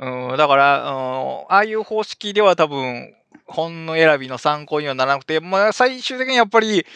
[0.30, 3.14] うん、だから、うん、ああいう方式では多分、
[3.46, 6.86] 本の選びの参考にはならなくて、まあ、最終的にやっぱり、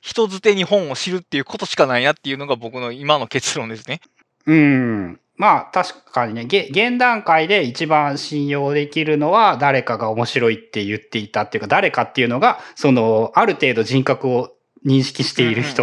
[0.00, 4.00] 人づてに本を知るっていうことしかないなっていうのが僕の今の結論ですね。
[4.46, 5.20] うん。
[5.36, 14.52] まあ確かにね、現段階で一番信用できるのは誰かが面白いって言っていたっていうか、誰かっていうのが、その、ある程度人格を
[14.86, 15.82] 認識している人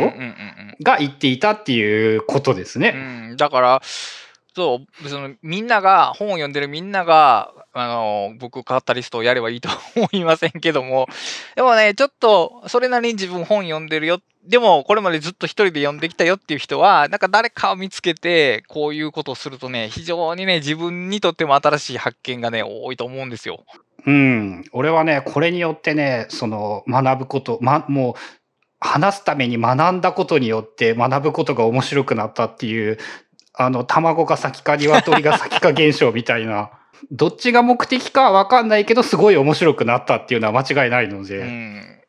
[0.82, 2.94] が言っていたっていうことですね。
[3.30, 3.82] うん、だから、
[4.56, 11.08] そう、そのみんなが、本を読んでるみんなが、あの、僕、カタリストをやればいいと思いませんけども、
[11.56, 14.20] でもね、ちょっと、それなりに自分本読んでるよ。
[14.46, 23.64] でも、これまでずっと一人で読んできたよっていう人は、なんか誰かを見つけて、こういうことをするとね、非常にね、自分にとっても新しい発見がね、多いと思うんですよ。
[24.06, 24.66] うん。
[24.72, 28.14] 俺はね、これによってね、その、学ぶこと、ま、もう、
[28.80, 32.98] 話すために学んだことによって学ぶことが面白くなったっていう、
[33.54, 36.72] あの、卵が先か鶏が先か現象みたいな。
[37.12, 41.38] どっちが目的かわかんないけど、すごい面白くなったっていうのは間違いないので。
[41.38, 42.00] うん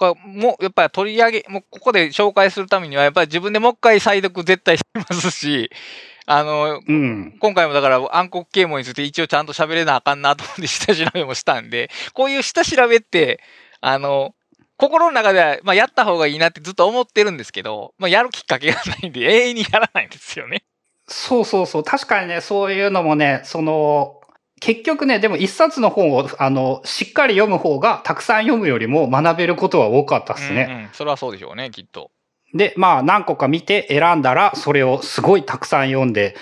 [0.00, 5.70] これもうやっぱり取り上げ、もうここで紹介するためには、やっぱり自分でもう一回再読絶対しますし、
[6.24, 13.42] あの、うん、今回もだから暗黒啓蒙について一応ちゃんと喋れなあかんなと思って下調べもしたんで、こういう下調べって、
[13.82, 14.34] あの、
[14.78, 20.62] 心の中では、まあ、やった方がいいなってずっと思ってるんですけど、まあ、やるきっかけがないんで、永遠にやらないんですよね。
[21.10, 21.84] そうそうそう。
[21.84, 24.20] 確かにね、そういうのもね、その、
[24.60, 30.66] 結局ね、でも一冊の本を、あの、しっかり読む方が、たくさん読むよりも学べることは多かったですね。
[30.70, 32.10] うん、うん、それはそうでしょうね、きっと。
[32.54, 36.36] で、まあ、何個か見て選んだら、それをすごいたくさん読んで、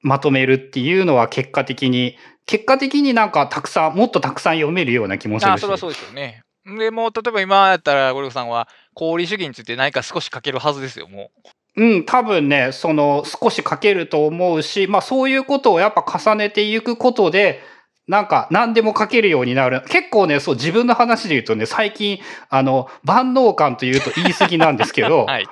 [0.00, 5.54] まとめるっていうのは結果的に、結果的になんかたくさん、もっとたくさん読めるような気もするし。
[5.54, 6.42] あ、それはそうですよね。
[6.64, 11.48] で、もう、例えば今やったら、ゴルフさんは、功利主義について何か少し書けるはずですよ、もう。
[11.76, 17.60] うん、多分ね、その、少し書けると思うし、まあそういうことをやっぱ重ねていくことで、
[18.08, 19.82] なんか何でも書けるようになる。
[19.88, 25.46] 結構ね、そう自分の話で言うとね、最近、あの、万能感というと言い過ぎなんですけど、 はい、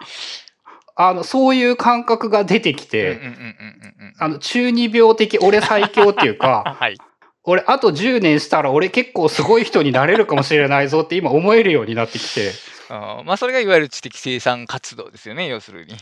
[0.96, 3.20] あの、そういう感覚が出てきて、
[4.18, 6.96] あの、中二病的俺最強っていうか、 はい、
[7.46, 12.52] 俺あと10年したら俺結構すごい人になれるかもしれないぞって今思えるようになってきて。
[12.88, 15.96] あまあそれがいわゆる知的生産活動ですよね、要するに。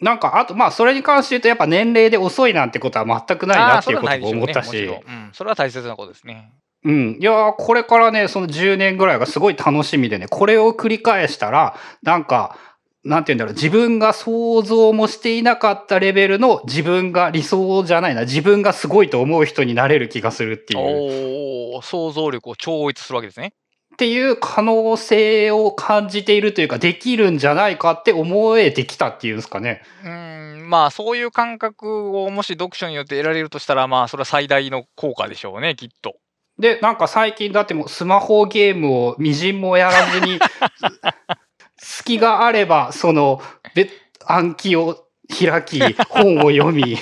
[0.00, 4.72] なんか、あと、まあ、それに関して言うと、やっぱ年齢で遅いなんてことは全くないなっていうことも思ったし。
[4.72, 6.52] ね、うん、それは大切なことですね。
[6.84, 7.18] うん。
[7.18, 12.58] いやこれからね、その10年ぐらいがすごい楽しみでね、これを繰り返したら、なんか、
[13.06, 21.76] なんて言うんだろう、自分が想像もしていなかったレベルの自分が理想じゃないな、自分がすごいと思う人になれる気がするっていう。
[21.76, 23.52] お想像力を超越するわけですね。
[23.94, 29.82] っていう可能性を感じているというか、できるんじゃないかって思えてきたっていうんですかね。
[30.04, 36.16] うん、まあそういう感覚をもし読書によって得られるとしたら、まあそれは最大の効果でしょうね、きっと。
[36.58, 40.40] で、なんか最近だってもうスマホゲームをみじんもやらずに、
[41.86, 43.40] 隙があれば、その、
[44.26, 45.80] 暗記を開き、
[46.10, 46.98] 本を読み、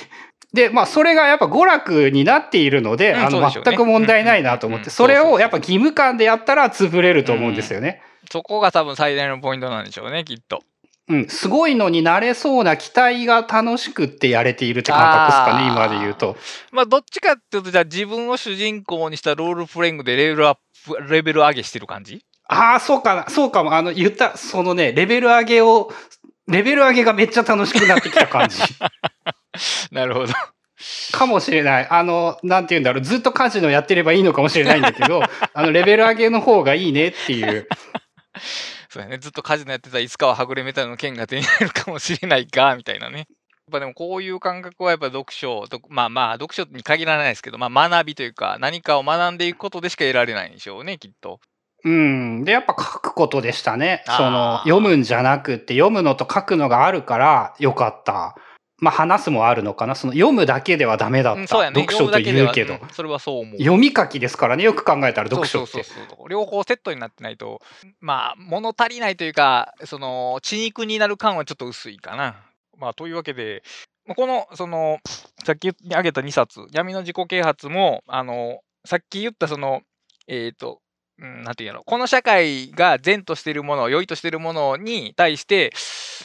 [0.52, 8.02] で、まあ、それがやっぱ娯楽になっているので、うん、あの、全く問題ないなと思って、それをやっぱ義務感でやったら潰れると思うんですよね。
[8.30, 10.62] そこが多分最大のポイントなんでしょうね、きっと。
[11.08, 16.36] うん、すごいのになれそうな期待が楽しくってやれているって感覚ですかね、今で言うと。
[16.72, 20.56] まあ、どっちかっていうと、じゃあ自分を主人公にしたロールプレイングでレベルアッ
[20.86, 22.24] プ、レベル上げしてる感じ？
[22.46, 23.74] ああ、そうかな、そうかも。
[23.74, 25.92] あの、言った、そのね、レベル上げを、
[26.46, 28.58] レベル上げがめっちゃ楽しくなってきた感じ。
[29.90, 30.32] なるほど。
[31.12, 31.88] かもしれない。
[31.88, 33.02] あの、なんて言うんだろう。
[33.02, 35.22] ずっとカジノやってればいいのかもしれないんだけど、
[35.54, 37.68] あの、レベル上げの方がいいねっていう。
[38.90, 39.18] そうやね。
[39.18, 43.18] ずっとカジノやってたらいつかははぐれメタルの剣が手に入るかもしれないか、みたいなね。
[43.18, 43.26] やっ
[43.72, 51.40] ぱでもこういう感覚はやっぱ読書と、まあまあ読書に限らないですけど、まあ学びというか何かを学んでいくことでしか得られないんでしょうね、きっと。
[51.84, 52.44] うん。
[52.44, 54.02] で、やっぱ書くことでしたね。
[54.06, 58.34] その、読むんじゃなくて、読むのと書くのがあるからよかった。
[58.78, 59.94] まあ話すもあるのかな。
[59.94, 61.40] その読むだけではダメだった。
[61.40, 63.58] うん、そうやね、読書と言うけど、うん、それはそう思う。
[63.58, 64.64] 読み書きですからね。
[64.64, 65.72] よく考えたら読書って。
[65.72, 67.60] そうそうそう両方セットになってないと、
[68.00, 72.36] まあ物足りないというか、その血肉になる感はちょっと薄いかな。
[72.78, 73.62] まあというわけで、
[74.16, 74.98] この、その、
[75.44, 79.80] さっき挙げた2冊、闇の自己啓発も、あの、さっき言ったその、
[80.26, 80.80] えっ、ー、と、
[81.20, 85.72] うん、なんていうの、この社会が善としているもの、良いとしているものに対して、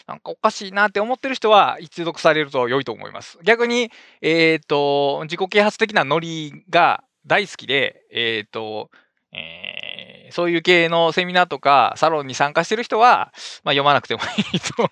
[0.07, 3.37] なんかおかしいなって思ってる人は一読されると良いと思います。
[3.43, 8.89] 逆に、えっ、ー、と、自己啓発的なノリが大好きで、えっ、ー、と、
[9.31, 13.31] えー、そういう系のセミナーとかサロンに参加してる人は、
[13.63, 14.21] まあ、読まなくても
[14.53, 14.89] いいと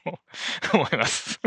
[0.74, 1.40] 思います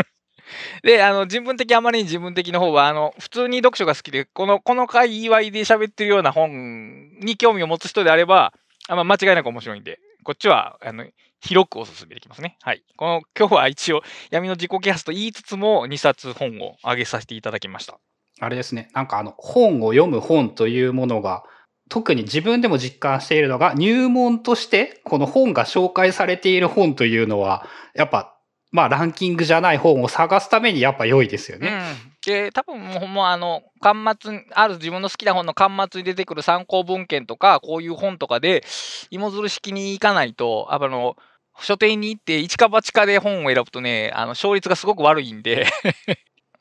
[0.82, 8.52] で、あの、人文的、あまりに自分的の方は、あの、普通に読書が好きで、この、この界隈で喋ってるような本に興味を持つ人であれば、
[8.88, 11.06] あま、間違いなく面白いんで、こっちは、あの、
[11.40, 12.56] 広くおすすめできますね。
[12.62, 12.82] はい。
[12.96, 17.98] この、今日は一応、闇の自己啓発と言いつつも、2冊本を上げさせていただきました。
[18.40, 18.90] あれですね。
[18.94, 21.44] なんかあの、本を読む本というものが、
[21.88, 28.36] 特に自分でも実感しているのが、入門として、この本が紹介されている本というのは、やっぱ
[28.72, 31.68] まあ、ランキングじゃない本を探すためにやっぱ良いですよね。
[31.68, 38.64] うん、で、多分もう、もうあの、端末、ある自分の好きな本の端末に出てくる参考文献とか、こういう本とかで、
[39.10, 41.16] 芋づる式に行かないと、あの、
[41.58, 45.66] 書店に行って、一か八かで本を選ぶとね、あの、勝率がすごく悪いんで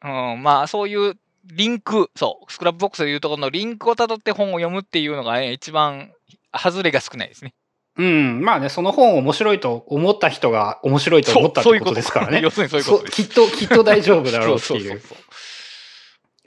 [0.03, 6.12] うん、まあ、そういうリンク、そう、 Scrapbox でいうところのリンクをたどって本を読むっていうのがね、一番、
[6.57, 7.53] 外れが少ないですね。
[8.00, 8.41] うん。
[8.41, 12.39] まあね、その本面白いと思った人が面白いと思ったってことですからね。
[12.41, 15.02] 要するにそういうこときっと、きっと大丈夫だろうっていう。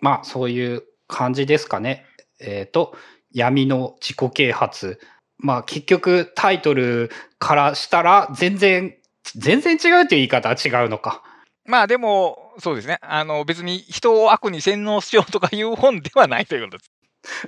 [0.01, 2.07] まあ、そういう感じですかね。
[2.41, 2.97] えっ、ー、と、
[3.33, 4.99] 闇の自己啓発。
[5.37, 8.97] まあ、結局タイトルからしたら全然、
[9.37, 11.23] 全然違うという言い方は違うのか。
[11.67, 12.99] まあでも、そうですね。
[13.03, 16.91] あの、別に人を悪に洗脳しようとかいう本ではないということです。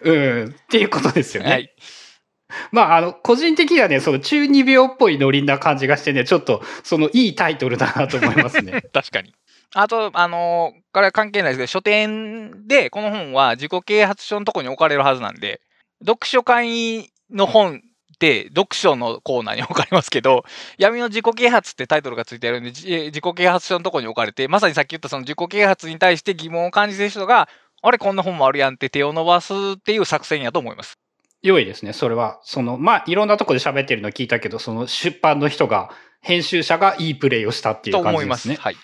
[0.02, 1.50] うん、っていうことですよね。
[1.50, 1.74] はい。
[2.72, 8.82] まあ、あの、個人的にはね、その中二病っぽいノリな感じがしてね、ちょっと、そのいいタイトルだなと思いますね。
[8.92, 9.34] 確かに。
[9.74, 15.60] あと、あの、これは関係ないですけど、書店でこの本は自己啓発書のとこに置かれるはずなんで、
[16.00, 17.82] 読書会の本
[18.14, 20.44] って読書のコーナーに置かれますけど、
[20.78, 27.48] 闇の自己啓発ってタイトルがついてあるんで、自己啓発書のとこに置かれて、まさにさっき言ったその自己啓発に対して疑問を感じてる人が、
[27.82, 30.98] あれこんな本もあるやんって手を伸ばすっていう作戦やと思います。
[31.44, 32.40] 良いですね、それは。
[32.42, 35.90] その、まあ、いろんなとこで喋ってるの聞いたけど、その出版の人が、
[36.22, 38.56] 編集者がいいプレイをしたっていう感じですね。
[38.58, 38.76] はい。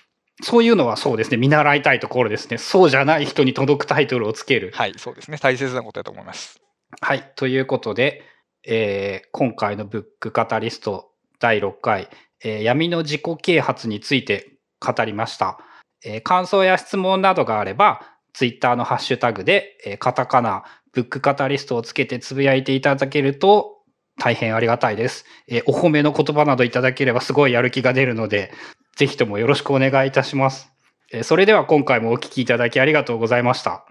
[0.42, 2.58] そういうのはそうですね、見習いたいところですね。
[2.58, 4.72] そうじゃない人に届くタイトルをつける。
[4.74, 5.38] はい、そうですね。
[5.38, 6.61] 大切なことだと思います。
[7.00, 8.22] はい、ということで、
[8.66, 12.11] えー、今回のブックカタリスト第6回、
[12.44, 15.58] えー、闇の自己啓発について語りました。
[16.04, 18.02] えー、感想や質問などがあれば、
[18.34, 23.78] ツイッターのハッシュタグで、えー、カタカナ、ブックカタリストをつけてつぶやいていただけると
[24.18, 25.24] 大変ありがたいです。
[25.49, 28.53] えお褒めの言葉などいただければすごいやる気が出るので、
[28.97, 30.70] ぜひともよろしくお願いいたします。
[31.12, 33.86] えそれでは今回もお聞きいただきありがとうございました。